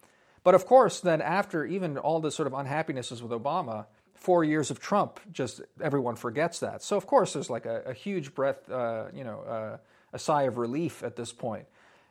[0.46, 4.70] But of course, then after even all the sort of unhappinesses with Obama, four years
[4.70, 6.84] of Trump, just everyone forgets that.
[6.84, 9.78] So of course, there's like a, a huge breath, uh, you know, uh,
[10.12, 11.66] a sigh of relief at this point.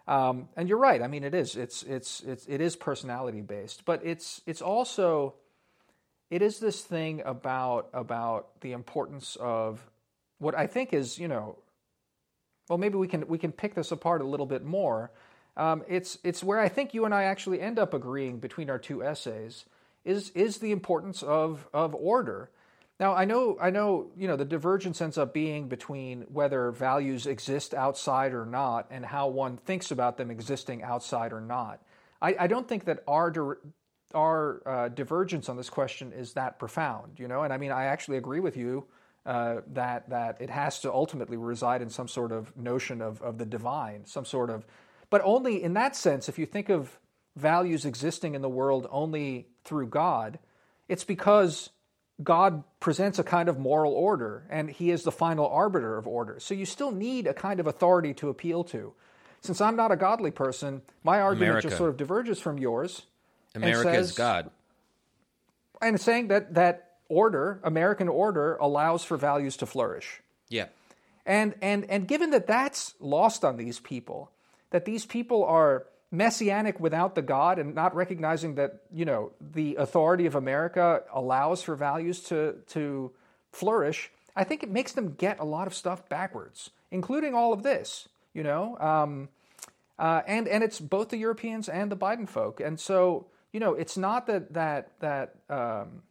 [0.06, 1.02] Um, and you're right.
[1.02, 1.56] I mean, it is.
[1.56, 5.36] It's it's it's it is personality based, but it's it's also
[6.30, 9.80] it is this thing about about the importance of
[10.40, 11.58] what I think is you know.
[12.68, 15.10] Well, maybe we can we can pick this apart a little bit more.
[15.58, 18.80] Um, it's it's where I think you and I actually end up agreeing between our
[18.80, 19.66] two essays
[20.04, 22.50] is is the importance of of order.
[23.00, 27.26] Now I know I know you know the divergence ends up being between whether values
[27.26, 31.82] exist outside or not, and how one thinks about them existing outside or not.
[32.22, 33.60] I, I don't think that our
[34.14, 37.44] our uh, divergence on this question is that profound, you know.
[37.44, 38.86] And I mean, I actually agree with you
[39.26, 43.38] uh, that that it has to ultimately reside in some sort of notion of of
[43.38, 44.66] the divine, some sort of,
[45.10, 46.30] but only in that sense.
[46.30, 47.00] If you think of
[47.36, 50.40] values existing in the world only through God,
[50.88, 51.70] it's because
[52.24, 56.40] God presents a kind of moral order, and He is the final arbiter of order.
[56.40, 58.94] So you still need a kind of authority to appeal to.
[59.42, 61.68] Since I'm not a godly person, my argument America.
[61.68, 63.04] just sort of diverges from yours.
[63.54, 64.50] America and is God.
[65.82, 70.22] And saying that that order, American order, allows for values to flourish.
[70.50, 70.68] Yeah.
[71.26, 74.32] And and and given that that's lost on these people,
[74.76, 79.76] that these people are messianic without the God and not recognizing that you know the
[79.76, 83.14] authority of America allows for values to to
[83.54, 87.64] flourish, I think it makes them get a lot of stuff backwards, including all of
[87.64, 88.10] this.
[88.34, 89.30] You know, um,
[89.98, 93.76] uh, and and it's both the Europeans and the Biden folk, and so you know
[93.76, 95.36] it's not that that that.
[95.50, 96.02] Um,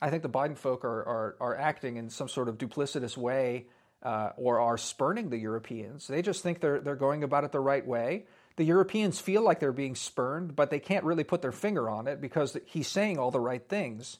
[0.00, 3.66] I think the Biden folk are, are, are acting in some sort of duplicitous way
[4.02, 6.06] uh, or are spurning the Europeans.
[6.06, 8.24] They just think they're, they're going about it the right way.
[8.56, 12.08] The Europeans feel like they're being spurned, but they can't really put their finger on
[12.08, 14.18] it because he's saying all the right things.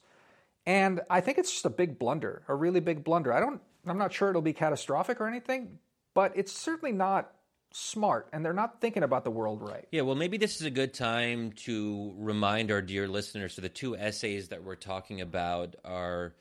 [0.66, 3.32] And I think it's just a big blunder, a really big blunder.
[3.32, 5.78] I don't, I'm not sure it'll be catastrophic or anything,
[6.14, 7.32] but it's certainly not
[7.72, 9.86] smart, and they're not thinking about the world right.
[9.90, 13.54] Yeah, well, maybe this is a good time to remind our dear listeners.
[13.54, 16.34] So, the two essays that we're talking about are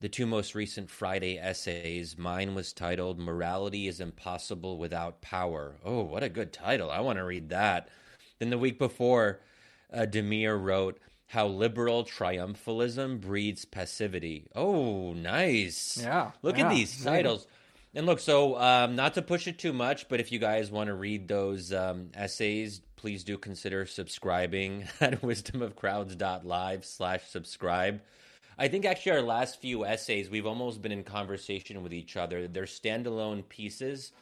[0.00, 2.18] the two most recent Friday essays.
[2.18, 5.76] Mine was titled Morality is Impossible Without Power.
[5.84, 6.90] Oh, what a good title.
[6.90, 7.88] I want to read that.
[8.38, 9.40] Then the week before,
[9.92, 14.48] uh, Damir wrote, How Liberal Triumphalism Breeds Passivity.
[14.54, 15.98] Oh, nice.
[16.00, 17.10] Yeah, Look yeah, at these yeah.
[17.10, 17.46] titles.
[17.94, 20.88] And look, so um, not to push it too much, but if you guys want
[20.88, 28.02] to read those um, essays, please do consider subscribing at wisdomofcrowds.live slash subscribe.
[28.58, 32.48] I think actually our last few essays, we've almost been in conversation with each other.
[32.48, 34.12] They're standalone pieces,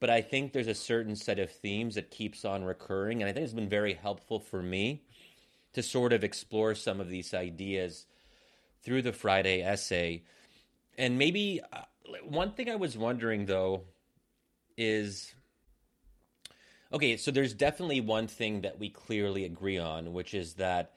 [0.00, 3.20] but I think there's a certain set of themes that keeps on recurring.
[3.20, 5.02] And I think it's been very helpful for me
[5.74, 8.06] to sort of explore some of these ideas
[8.82, 10.24] through the Friday essay.
[10.96, 11.82] And maybe uh,
[12.24, 13.84] one thing I was wondering though
[14.76, 15.34] is
[16.92, 20.92] okay, so there's definitely one thing that we clearly agree on, which is that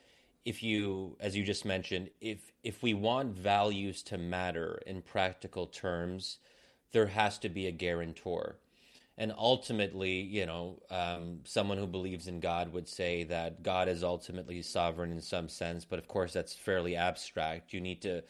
[0.45, 5.67] if you as you just mentioned, if if we want values to matter in practical
[5.67, 6.37] terms,
[6.91, 8.57] there has to be a guarantor.
[9.17, 14.03] And ultimately, you know, um, someone who believes in God would say that God is
[14.03, 17.73] ultimately sovereign in some sense, but of course that's fairly abstract.
[17.73, 18.23] You need to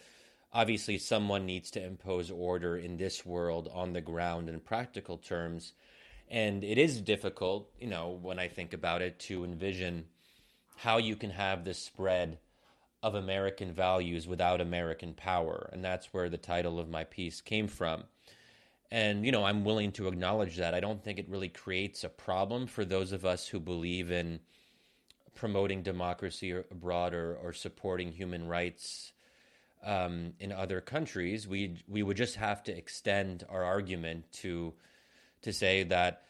[0.54, 5.74] obviously someone needs to impose order in this world on the ground in practical terms
[6.30, 10.06] and it is difficult you know when i think about it to envision
[10.76, 12.40] how you can have this spread
[13.04, 15.70] of american values without american power.
[15.72, 18.04] And that's where the title of my piece came from.
[18.92, 20.74] And you know i'm willing to acknowledge that.
[20.74, 24.40] I don't think it really creates a problem for those of us who believe in
[25.36, 29.12] promoting democracy abroad or, or supporting human rights
[29.86, 34.74] um, in other countries, we we would just have to extend our argument to
[35.44, 36.25] to say that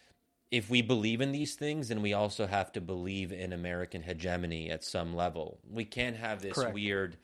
[0.51, 4.69] if we believe in these things, then we also have to believe in American hegemony
[4.69, 5.59] at some level.
[5.69, 6.73] We can't have this Correct.
[6.73, 7.17] weird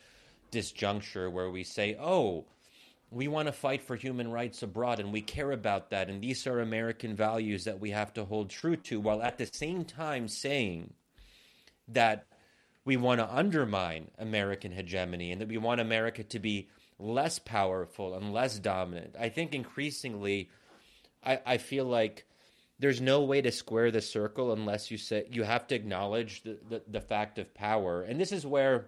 [0.51, 2.45] disjuncture where we say, "Oh,
[3.09, 6.47] we want to fight for human rights abroad and we care about that and these
[6.47, 10.27] are American values that we have to hold true to," while at the same time
[10.27, 10.93] saying
[11.87, 12.25] that
[12.83, 16.67] we want to undermine American hegemony and that we want America to be
[16.97, 19.15] less powerful and less dominant.
[19.19, 20.49] I think increasingly,
[21.23, 22.25] I, I feel like
[22.81, 26.57] there's no way to square the circle unless you say you have to acknowledge the,
[26.67, 28.01] the, the fact of power.
[28.01, 28.87] And this is where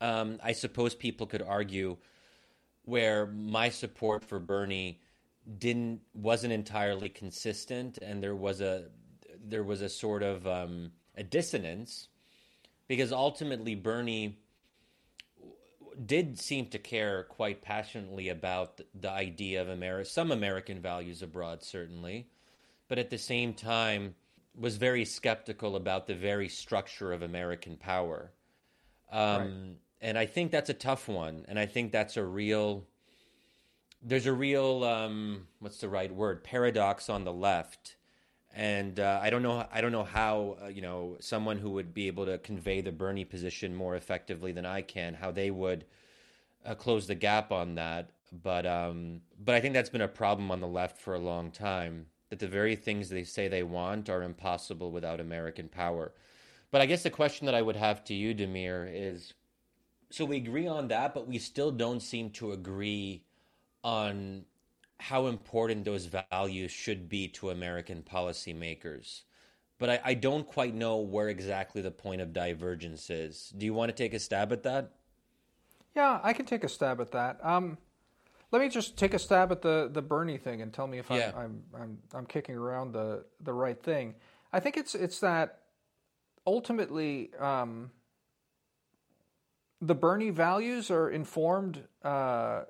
[0.00, 1.98] um, I suppose people could argue
[2.86, 5.00] where my support for Bernie
[5.58, 8.86] didn't wasn't entirely consistent and there was a
[9.44, 12.08] there was a sort of um, a dissonance
[12.86, 14.38] because ultimately Bernie
[16.06, 22.28] did seem to care quite passionately about the idea of some American values abroad, certainly,
[22.88, 24.14] but at the same time,
[24.58, 28.32] was very skeptical about the very structure of American power.
[29.12, 29.50] Um, right.
[30.00, 31.44] And I think that's a tough one.
[31.48, 32.84] And I think that's a real,
[34.02, 37.96] there's a real, um, what's the right word, paradox on the left.
[38.54, 39.66] And uh, I don't know.
[39.70, 42.90] I don't know how uh, you know someone who would be able to convey the
[42.90, 45.14] Bernie position more effectively than I can.
[45.14, 45.84] How they would
[46.64, 48.10] uh, close the gap on that.
[48.32, 51.50] But um, but I think that's been a problem on the left for a long
[51.50, 52.06] time.
[52.30, 56.12] That the very things they say they want are impossible without American power.
[56.70, 59.32] But I guess the question that I would have to you, Damir, is
[60.10, 63.24] so we agree on that, but we still don't seem to agree
[63.84, 64.44] on
[65.00, 69.22] how important those values should be to American policymakers.
[69.78, 73.52] But I, I, don't quite know where exactly the point of divergence is.
[73.56, 74.90] Do you want to take a stab at that?
[75.94, 77.38] Yeah, I can take a stab at that.
[77.44, 77.78] Um,
[78.50, 81.10] let me just take a stab at the, the Bernie thing and tell me if
[81.10, 81.32] yeah.
[81.36, 84.14] I'm, I'm, I'm I'm kicking around the the right thing.
[84.52, 85.58] I think it's it's that
[86.46, 87.90] ultimately, um,
[89.82, 91.84] the Bernie values are informed.
[92.02, 92.62] Uh,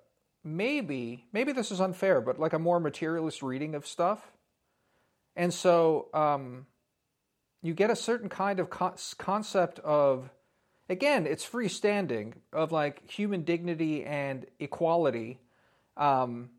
[0.43, 4.33] maybe, maybe this is unfair, but like a more materialist reading of stuff,
[5.37, 6.67] and so um,
[7.63, 10.31] you get a certain kind of co- concept of,
[10.89, 15.39] again, it's freestanding of like human dignity and equality.
[15.99, 16.51] Um,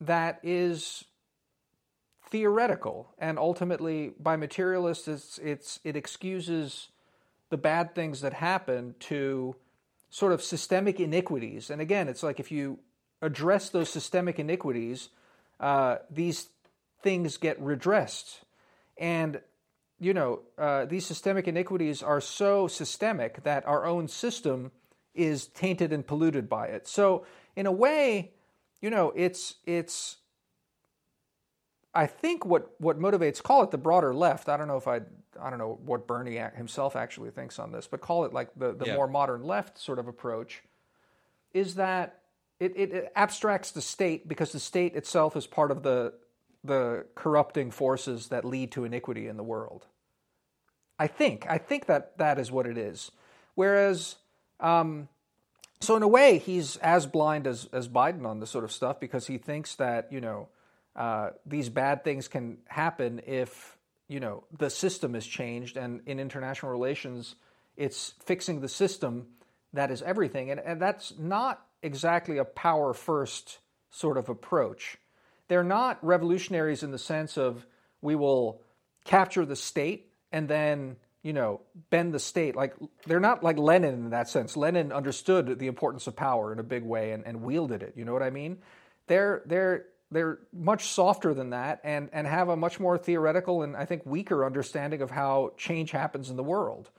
[0.00, 1.04] that is
[2.30, 6.88] theoretical, and ultimately, by materialists, it's, it's, it excuses
[7.50, 9.56] the bad things that happen to
[10.10, 11.70] sort of systemic iniquities.
[11.70, 12.78] And again, it's like if you
[13.22, 15.08] address those systemic iniquities,
[15.58, 16.48] uh, these
[17.02, 18.40] things get redressed.
[18.96, 19.40] And,
[19.98, 24.72] you know, uh, these systemic iniquities are so systemic that our own system
[25.14, 26.86] is tainted and polluted by it.
[26.86, 27.24] So,
[27.56, 28.32] in a way,
[28.80, 30.16] you know, it's, it's,
[31.94, 34.48] I think what, what motivates, call it the broader left.
[34.48, 35.00] I don't know if I,
[35.40, 38.72] I don't know what Bernie himself actually thinks on this, but call it like the,
[38.72, 38.94] the yeah.
[38.94, 40.62] more modern left sort of approach,
[41.52, 42.20] is that
[42.60, 46.12] it, it, it, abstracts the state because the state itself is part of the,
[46.62, 49.86] the corrupting forces that lead to iniquity in the world.
[50.98, 53.10] I think, I think that that is what it is.
[53.54, 54.16] Whereas,
[54.60, 55.08] um,
[55.80, 59.00] so in a way, he's as blind as, as Biden on this sort of stuff
[59.00, 60.48] because he thinks that, you know,
[60.94, 63.76] uh, these bad things can happen if
[64.08, 67.36] you know the system is changed, and in international relations,
[67.76, 69.28] it's fixing the system
[69.72, 73.58] that is everything, and, and that's not exactly a power first
[73.90, 74.98] sort of approach.
[75.48, 77.64] They're not revolutionaries in the sense of
[78.02, 78.60] we will
[79.04, 81.60] capture the state and then you know
[81.90, 82.74] bend the state like
[83.06, 86.62] they're not like lenin in that sense lenin understood the importance of power in a
[86.62, 88.58] big way and, and wielded it you know what i mean
[89.06, 93.76] they're they're they're much softer than that and, and have a much more theoretical and
[93.76, 96.90] I think weaker understanding of how change happens in the world.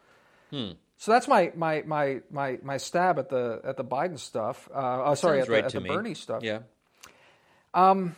[0.49, 0.71] Hmm.
[0.97, 4.69] So that's my, my, my, my, my stab at the at the Biden stuff.
[4.73, 6.43] Uh, oh, sorry, at the, at the Bernie stuff.
[6.43, 6.59] Yeah.
[7.73, 8.15] Um,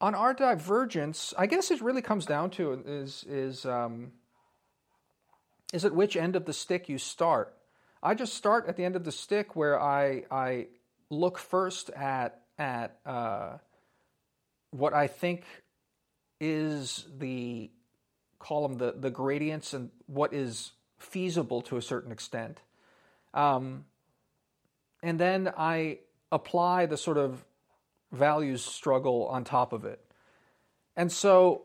[0.00, 4.12] on our divergence, I guess it really comes down to is is um,
[5.72, 7.54] is at which end of the stick you start.
[8.02, 10.68] I just start at the end of the stick where I I
[11.10, 13.58] look first at at uh,
[14.70, 15.44] what I think
[16.40, 17.70] is the
[18.38, 22.60] call them the, the gradients and what is feasible to a certain extent.
[23.34, 23.84] Um,
[25.02, 25.98] and then I
[26.30, 27.44] apply the sort of
[28.12, 30.00] values struggle on top of it.
[30.96, 31.62] And so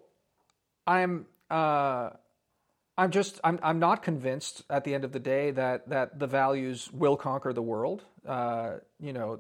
[0.86, 2.12] I'm uh,
[2.98, 6.28] I'm just I'm I'm not convinced at the end of the day that that the
[6.28, 8.04] values will conquer the world.
[8.28, 9.40] Uh, you know,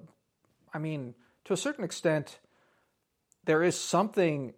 [0.73, 1.13] I mean,
[1.45, 2.39] to a certain extent,
[3.45, 4.53] there is something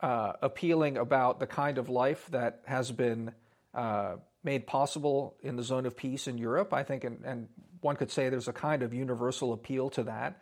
[0.00, 3.32] uh, appealing about the kind of life that has been
[3.74, 6.72] uh, made possible in the zone of peace in Europe.
[6.72, 7.48] I think, and, and,
[7.82, 10.40] one could say there's a kind of universal appeal to that.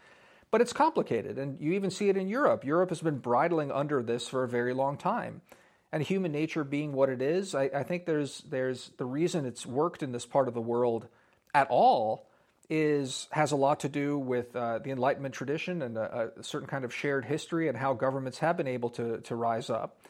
[0.51, 2.65] But it's complicated, and you even see it in Europe.
[2.65, 5.43] Europe has been bridling under this for a very long time.
[5.95, 9.64] And human nature being what it is, I, I think there's, there's the reason it's
[9.64, 11.07] worked in this part of the world
[11.55, 12.26] at all
[12.68, 16.66] is has a lot to do with uh, the Enlightenment tradition and a, a, certain
[16.66, 20.01] kind of shared history and how governments have been able to to rise up.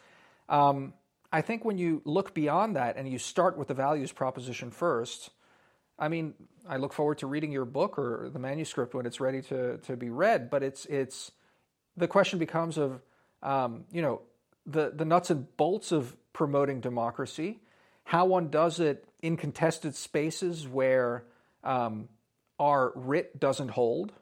[0.49, 0.95] Um,
[1.31, 5.29] I think when you look beyond that and you start with the values proposition first,
[5.99, 6.33] I mean,
[6.67, 9.99] I look forward to reading your book or the manuscript when it's ready to to
[9.99, 10.49] be read.
[10.49, 11.31] But it's it's
[11.95, 13.03] the question becomes of
[13.43, 14.23] um, you know
[14.67, 17.61] the the nuts and bolts of promoting democracy,
[18.05, 21.25] how one does it in contested spaces where
[21.63, 22.09] um,
[22.59, 24.13] our writ doesn't hold,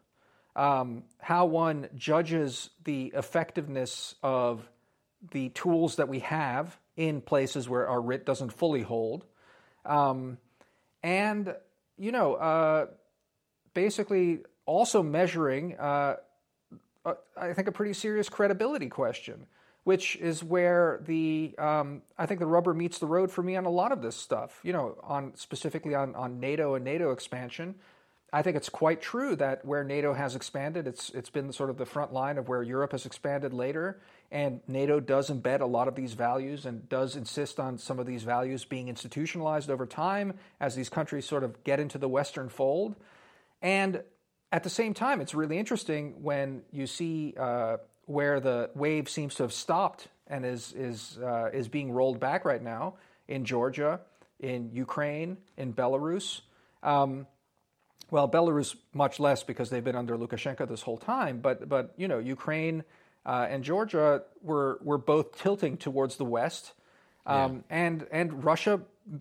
[0.55, 4.69] um, how one judges the effectiveness of
[5.31, 9.25] the tools that we have in places where our writ doesn't fully hold.
[9.85, 10.39] Um,
[11.03, 11.55] and,
[11.99, 12.87] you know, uh,
[13.75, 16.17] basically also measuring, uh,
[17.05, 19.47] uh, I think, a pretty serious credibility question,
[19.85, 23.65] which is where the um, I think the rubber meets the road for me on
[23.65, 24.61] a lot of this stuff.
[24.63, 27.77] You know, on specifically on on NATO and NATO expansion.
[28.35, 31.77] I think it's quite true that where NATO has expanded, it's it's been sort of
[31.77, 35.87] the front line of where Europe has expanded later, and NATO does embed a lot
[35.87, 40.33] of these values and does insist on some of these values being institutionalized over time
[40.61, 42.97] as these countries sort of get into the Western fold.
[43.61, 44.03] And
[44.51, 49.35] at the same time, it's really interesting when you see uh, where the wave seems
[49.37, 52.95] to have stopped and is is uh, is being rolled back right now
[53.29, 54.01] in Georgia,
[54.41, 56.41] in Ukraine, in Belarus.
[56.83, 57.27] Um,
[58.11, 61.41] well, Belarus much less because they've been under Lukashenko this whole time.
[61.41, 62.85] But but you know, Ukraine
[63.25, 66.73] uh, and Georgia were were both tilting towards the west,
[67.27, 67.77] um, yeah.
[67.77, 68.81] and and Russia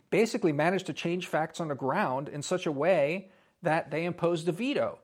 [0.10, 3.30] basically managed to change facts on the ground in such a way
[3.64, 5.00] that they imposed a veto.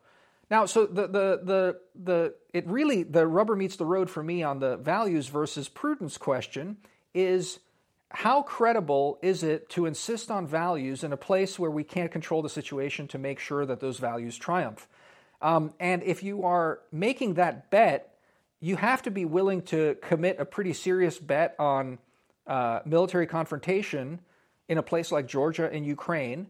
[0.50, 4.44] Now, so the the the the it really the rubber meets the road for me
[4.44, 6.78] on the values versus prudence question
[7.14, 7.60] is
[8.10, 12.42] how credible is it to insist on values in a place where we can't control
[12.42, 14.88] the situation to make sure that those values triumph?
[15.42, 18.16] Um, and if you are making that bet,
[18.60, 22.00] you have to be willing to commit a pretty serious bet on
[22.48, 24.20] uh, military confrontation
[24.70, 26.48] in a place like Georgia and Ukraine.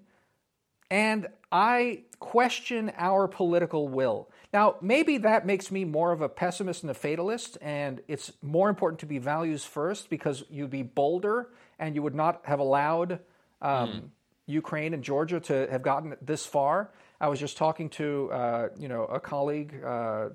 [0.89, 4.29] And I question our political will.
[4.53, 8.69] Now, maybe that makes me more of a pessimist and a fatalist, and it's more
[8.69, 13.19] important to be values first because you'd be bolder and you would not have allowed
[13.61, 14.01] um, mm.
[14.45, 16.91] Ukraine and Georgia to have gotten this far.
[17.19, 20.29] I was just talking to uh, you know a colleague, uh,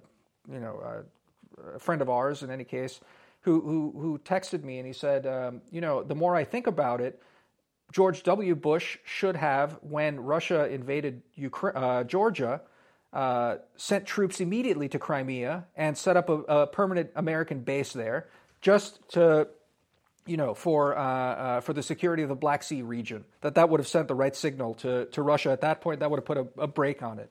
[0.50, 3.00] you know, uh, a friend of ours in any case,
[3.42, 6.66] who who, who texted me and he said, um, you know, the more I think
[6.66, 7.20] about it,
[7.93, 8.55] George W.
[8.55, 12.62] Bush should have, when Russia invaded Ukraine, uh, Georgia,
[13.12, 18.28] uh, sent troops immediately to Crimea and set up a, a, permanent American base there,
[18.62, 19.49] just to,
[20.24, 23.26] you know, for uh, uh, for the security of the Black Sea region.
[23.43, 26.01] That that would have sent the right signal to to Russia at that point.
[26.01, 27.30] That would have put a, a brake on it.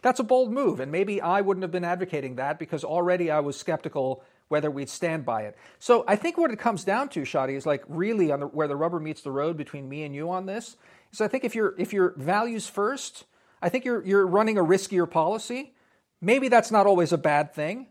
[0.00, 3.40] That's a bold move, and maybe I wouldn't have been advocating that because already I
[3.40, 5.56] was skeptical whether we'd stand by it.
[5.78, 8.66] So I think what it comes down to, Shadi, is like really on the, where
[8.66, 10.76] the rubber meets the road between me and you on this.
[11.12, 13.24] Is I think if you're if your values first,
[13.62, 15.72] I think you're you're running a riskier policy.
[16.20, 17.86] Maybe that's not always a bad thing.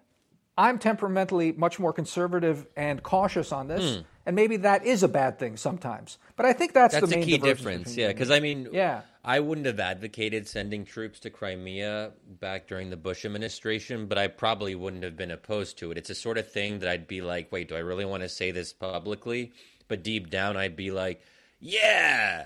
[0.58, 4.04] I'm temperamentally much more conservative and cautious on this, mm.
[4.30, 6.20] And maybe that is a bad thing sometimes.
[6.36, 7.98] But I think that's, that's the main key difference.
[7.98, 12.92] Yeah, because I mean, yeah, I wouldn't have advocated sending troops to Crimea back during
[12.92, 15.98] the Bush administration, but I probably wouldn't have been opposed to it.
[15.98, 18.30] It's a sort of thing that I'd be like, wait, do I really want to
[18.30, 19.52] say this publicly?
[19.88, 21.24] But deep down, I'd be like,
[21.60, 22.46] yeah,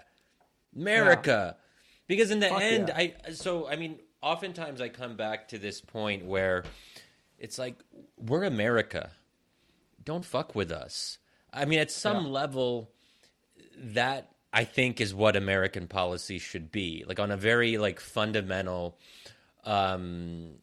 [0.73, 1.57] America.
[1.57, 1.63] Yeah.
[2.07, 2.97] Because in the Fuck end, yeah.
[3.27, 6.63] I so I mean, oftentimes I come back to this point where
[7.37, 7.75] it's like
[8.17, 9.11] we're America.
[10.01, 11.17] Don't fuck with us.
[11.53, 12.31] I mean, at some yeah.
[12.31, 12.91] level,
[13.77, 17.03] that I think is what American policy should be.
[17.07, 18.97] Like on a very like fundamental,
[19.63, 20.55] um,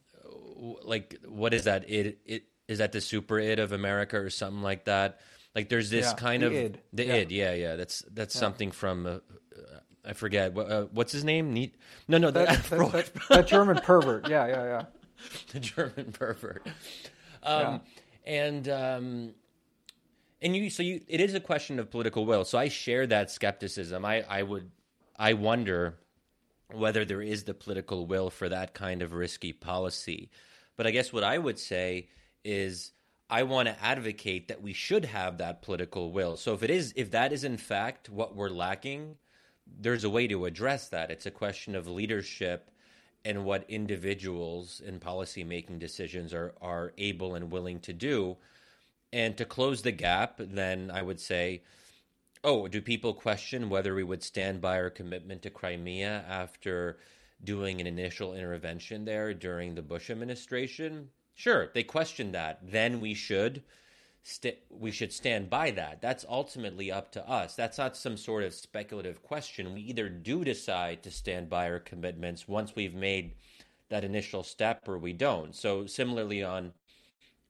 [0.84, 1.88] like what is that?
[1.88, 5.20] It it is that the super id of America or something like that.
[5.54, 6.80] Like there's this yeah, kind the of id.
[6.92, 7.14] the yeah.
[7.14, 7.32] id.
[7.32, 7.76] Yeah, yeah.
[7.76, 9.06] That's that's something from.
[9.06, 9.18] Uh,
[10.04, 11.52] I forget uh, what's his name.
[11.52, 11.74] Ne-
[12.08, 14.28] no, no, that, that, that, that, that German pervert.
[14.28, 14.84] Yeah, yeah, yeah.
[15.52, 16.66] the German pervert.
[17.42, 17.78] Um, yeah.
[18.26, 19.34] And um,
[20.42, 22.44] and you so you it is a question of political will.
[22.44, 24.04] So I share that skepticism.
[24.04, 24.70] I I would
[25.16, 25.98] I wonder
[26.72, 30.30] whether there is the political will for that kind of risky policy.
[30.76, 32.08] But I guess what I would say
[32.44, 32.92] is
[33.28, 36.36] I want to advocate that we should have that political will.
[36.36, 39.16] So if it is if that is in fact what we're lacking,
[39.66, 41.10] there's a way to address that.
[41.10, 42.70] It's a question of leadership
[43.24, 48.36] and what individuals in policy making decisions are, are able and willing to do.
[49.12, 51.62] And to close the gap, then I would say,
[52.44, 56.98] oh, do people question whether we would stand by our commitment to Crimea after
[57.42, 61.08] doing an initial intervention there during the Bush administration?
[61.34, 62.60] Sure, they question that.
[62.62, 63.62] Then we should
[64.22, 66.00] st- we should stand by that.
[66.00, 67.54] That's ultimately up to us.
[67.54, 69.74] That's not some sort of speculative question.
[69.74, 73.34] We either do decide to stand by our commitments once we've made
[73.88, 75.54] that initial step, or we don't.
[75.54, 76.72] So similarly on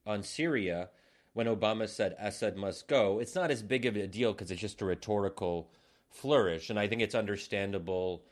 [0.06, 0.88] on Syria,
[1.32, 4.60] when Obama said Assad must go, it's not as big of a deal because it's
[4.60, 5.70] just a rhetorical
[6.10, 8.24] flourish, and I think it's understandable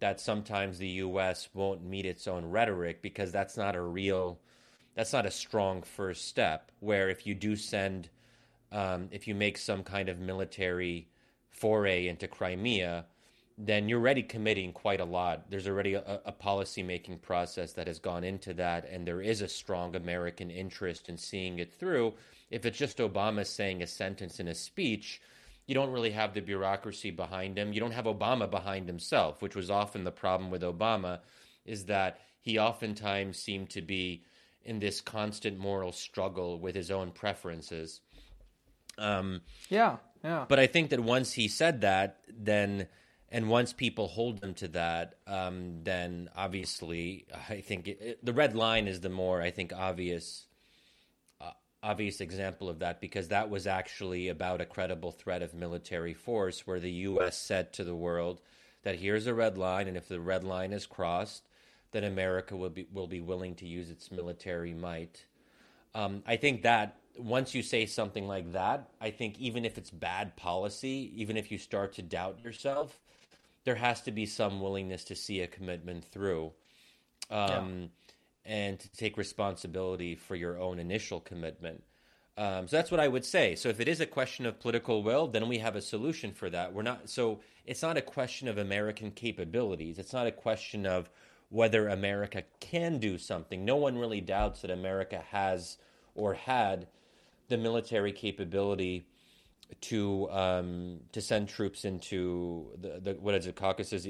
[0.00, 1.48] that sometimes the U.S.
[1.54, 4.38] won't meet its own rhetoric because that's not a real
[4.94, 6.70] that's not a strong first step.
[6.80, 8.10] Where if you do send
[8.70, 11.08] um, if you make some kind of military
[11.50, 13.06] foray into Crimea,
[13.56, 15.48] then you're already committing quite a lot.
[15.50, 19.40] There's already a, a policy making process that has gone into that, and there is
[19.40, 22.14] a strong American interest in seeing it through.
[22.54, 25.20] If it's just Obama saying a sentence in a speech,
[25.66, 27.72] you don't really have the bureaucracy behind him.
[27.72, 31.18] You don't have Obama behind himself, which was often the problem with Obama,
[31.64, 34.22] is that he oftentimes seemed to be
[34.62, 38.00] in this constant moral struggle with his own preferences.
[38.98, 40.44] Um, yeah, yeah.
[40.48, 42.86] But I think that once he said that, then
[43.30, 48.32] and once people hold him to that, um, then obviously, I think it, it, the
[48.32, 50.46] red line is the more I think obvious,
[51.84, 56.66] obvious example of that because that was actually about a credible threat of military force,
[56.66, 57.38] where the U.S.
[57.38, 58.40] said to the world
[58.82, 61.48] that here's a red line, and if the red line is crossed,
[61.92, 65.26] then America will be will be willing to use its military might.
[65.94, 69.90] Um, I think that once you say something like that, I think even if it's
[69.90, 72.98] bad policy, even if you start to doubt yourself
[73.64, 76.52] there has to be some willingness to see a commitment through
[77.30, 77.86] um, yeah.
[78.44, 81.82] And to take responsibility for your own initial commitment.
[82.36, 83.54] Um, so that's what I would say.
[83.54, 86.50] So if it is a question of political will, then we have a solution for
[86.50, 86.72] that.
[86.72, 89.98] We're not so it's not a question of American capabilities.
[89.98, 91.08] It's not a question of
[91.48, 93.64] whether America can do something.
[93.64, 95.78] No one really doubts that America has
[96.14, 96.88] or had
[97.48, 99.06] the military capability
[99.82, 104.06] to um, to send troops into the, the what is it Caucasus,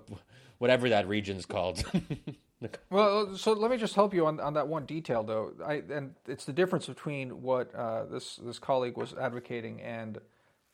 [0.58, 1.84] whatever that region's called.
[2.90, 5.52] well, so let me just help you on, on that one detail though.
[5.64, 10.18] I, and it's the difference between what uh, this this colleague was advocating and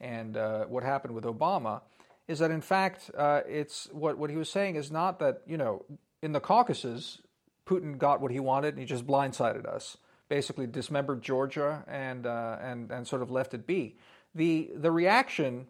[0.00, 1.82] and uh, what happened with Obama
[2.26, 5.56] is that in fact uh, it's what what he was saying is not that you
[5.56, 5.84] know
[6.22, 7.20] in the Caucasus
[7.66, 12.56] Putin got what he wanted and he just blindsided us basically dismembered Georgia and uh,
[12.60, 13.96] and and sort of left it be
[14.34, 15.66] the the reaction,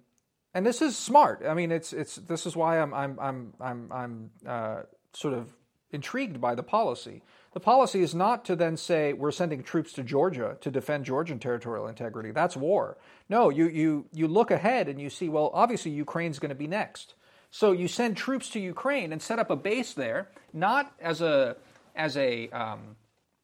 [0.54, 1.42] and this is smart.
[1.46, 5.52] I mean, it's it's this is why I'm I'm I'm I'm I'm uh, sort of
[5.94, 7.22] intrigued by the policy.
[7.52, 11.38] The policy is not to then say we're sending troops to Georgia to defend Georgian
[11.38, 12.32] territorial integrity.
[12.32, 12.98] That's war.
[13.28, 16.66] No, you you you look ahead and you see well, obviously Ukraine's going to be
[16.66, 17.14] next.
[17.50, 21.56] So you send troops to Ukraine and set up a base there, not as a
[21.94, 22.96] as a um,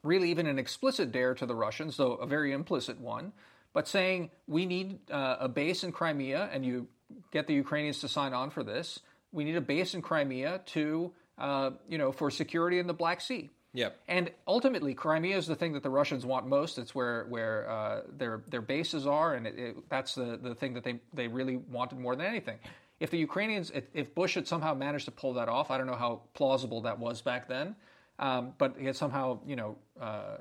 [0.02, 3.32] really even an explicit dare to the Russians, though a very implicit one,
[3.72, 6.88] but saying we need uh, a base in Crimea, and you
[7.30, 8.98] get the Ukrainians to sign on for this.
[9.32, 13.20] We need a base in Crimea to, uh, you know, for security in the Black
[13.20, 13.50] Sea.
[13.72, 14.00] Yep.
[14.08, 16.78] And ultimately, Crimea is the thing that the Russians want most.
[16.78, 20.74] It's where where uh, their their bases are, and it, it, that's the, the thing
[20.74, 22.58] that they, they really wanted more than anything.
[22.98, 25.86] If the Ukrainians, if, if, Bush had somehow managed to pull that off, I don't
[25.86, 27.74] know how plausible that was back then,
[28.18, 30.38] um, but he had somehow you know uh,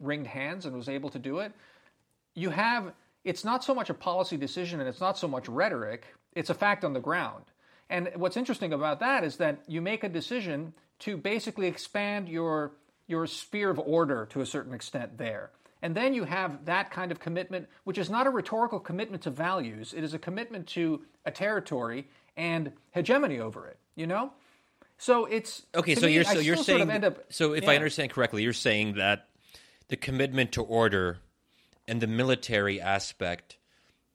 [0.00, 1.52] ringed hands and was able to do it
[2.34, 2.92] you have
[3.24, 6.54] it's not so much a policy decision and it's not so much rhetoric, it's a
[6.54, 7.44] fact on the ground.
[7.90, 12.72] And what's interesting about that is that you make a decision to basically expand your
[13.06, 15.50] your sphere of order to a certain extent there.
[15.82, 19.30] And then you have that kind of commitment, which is not a rhetorical commitment to
[19.30, 22.08] values, it is a commitment to a territory
[22.38, 24.32] and hegemony over it, you know?
[24.96, 27.72] So it's Okay, so me, you're so you're saying sort of up, so if yeah.
[27.72, 29.28] I understand correctly, you're saying that
[29.88, 31.18] the commitment to order
[31.86, 33.58] and the military aspect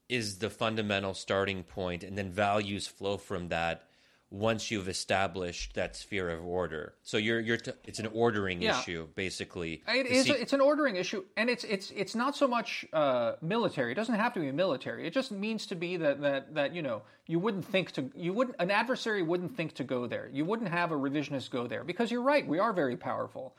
[0.09, 3.85] is the fundamental starting point, and then values flow from that
[4.31, 6.93] once you've established that sphere of order.
[7.01, 8.79] So you're you're t- it's an ordering yeah.
[8.79, 9.81] issue basically.
[9.87, 13.33] It is see- it's an ordering issue and it's it's it's not so much uh,
[13.41, 13.91] military.
[13.91, 15.07] It doesn't have to be military.
[15.07, 18.33] It just means to be that that that you know, you wouldn't think to you
[18.33, 20.29] wouldn't an adversary wouldn't think to go there.
[20.31, 23.55] You wouldn't have a revisionist go there because you're right, we are very powerful.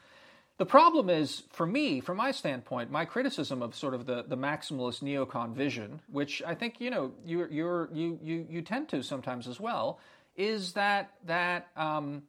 [0.61, 4.37] The problem is, for me, from my standpoint, my criticism of sort of the, the
[4.37, 9.49] maximalist neocon vision, which I think you know you you you you tend to sometimes
[9.49, 10.01] as well,
[10.37, 12.25] is that that um,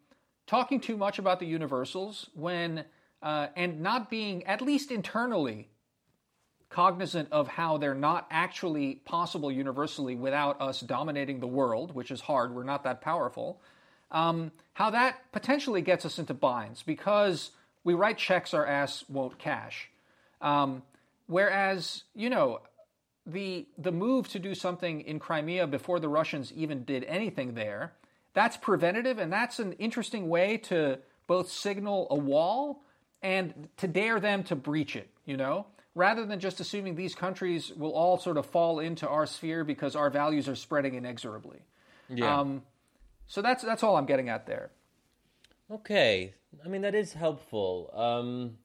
[0.47, 2.85] talking too much about the universals when
[3.21, 5.67] uh, and not being at least internally
[6.69, 12.21] cognizant of how they're not actually possible universally without us dominating the world, which is
[12.21, 12.55] hard.
[12.55, 13.61] We're not that powerful.
[14.09, 17.51] Um, how that potentially gets us into binds because
[17.83, 19.89] we write checks our ass won't cash.
[20.41, 20.83] Um,
[21.27, 22.61] whereas, you know,
[23.25, 27.93] the the move to do something in Crimea before the Russians even did anything there,
[28.33, 32.83] that's preventative and that's an interesting way to both signal a wall
[33.21, 35.67] and to dare them to breach it, you know?
[35.93, 39.95] Rather than just assuming these countries will all sort of fall into our sphere because
[39.95, 41.59] our values are spreading inexorably.
[42.09, 42.39] Yeah.
[42.39, 42.63] Um,
[43.27, 44.71] so that's that's all I'm getting at there.
[45.71, 47.89] Okay, I mean that is helpful.
[47.93, 48.57] Um,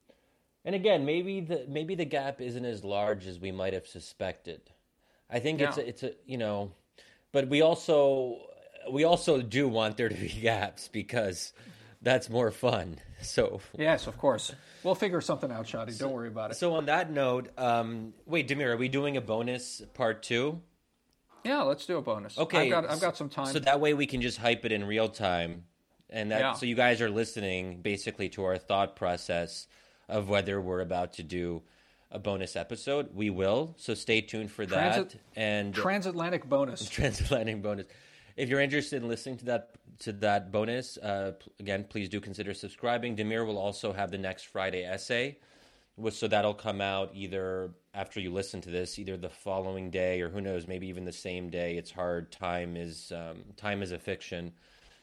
[0.65, 4.61] And again, maybe the maybe the gap isn't as large as we might have suspected.
[5.31, 6.73] I think it's a, it's a you know,
[7.33, 8.39] but we also
[8.91, 11.53] we also do want there to be gaps because
[12.03, 12.99] that's more fun.
[13.23, 14.53] So Yes, of course.
[14.85, 15.99] We'll figure something out, Shadi.
[15.99, 16.57] Don't worry about it.
[16.57, 20.61] so on that note, um, wait, Damir, are we doing a bonus part two?
[21.43, 22.37] yeah, let's do a bonus.
[22.37, 23.47] Okay, I've got, I've got some time.
[23.55, 25.65] So that way we can just hype it in real time,
[26.11, 26.53] and that Yeah.
[26.55, 29.67] so you guys are listening basically to our thought process
[30.09, 31.63] of whether we're about to do
[32.13, 33.15] a bonus episode.
[33.15, 35.17] We will, so stay tuned for that.
[35.35, 36.89] And Transatlantic bonus.
[36.89, 37.87] transatlantic bonus.
[38.37, 42.53] If you're interested in listening to that to that bonus, uh, again, please do consider
[42.53, 43.17] subscribing.
[43.17, 45.39] Damir will also have the next Friday essay,
[45.95, 50.21] which, so that'll come out either after you listen to this, either the following day
[50.21, 51.79] or who knows, maybe even the same day.
[51.79, 52.31] It's hard.
[52.31, 54.53] Time is um, time is a fiction.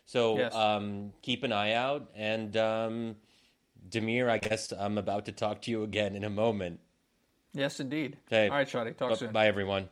[0.06, 0.54] So Yes.
[0.54, 2.10] um, keep an eye out.
[2.16, 3.16] And um,
[3.89, 6.80] Damir, I guess I'm about to talk to you again in a moment.
[7.54, 8.18] Yes, indeed.
[8.28, 8.47] Okay.
[8.49, 8.97] All right, Shadi.
[8.97, 9.32] Talk Bu- soon.
[9.32, 9.89] Bye, everyone.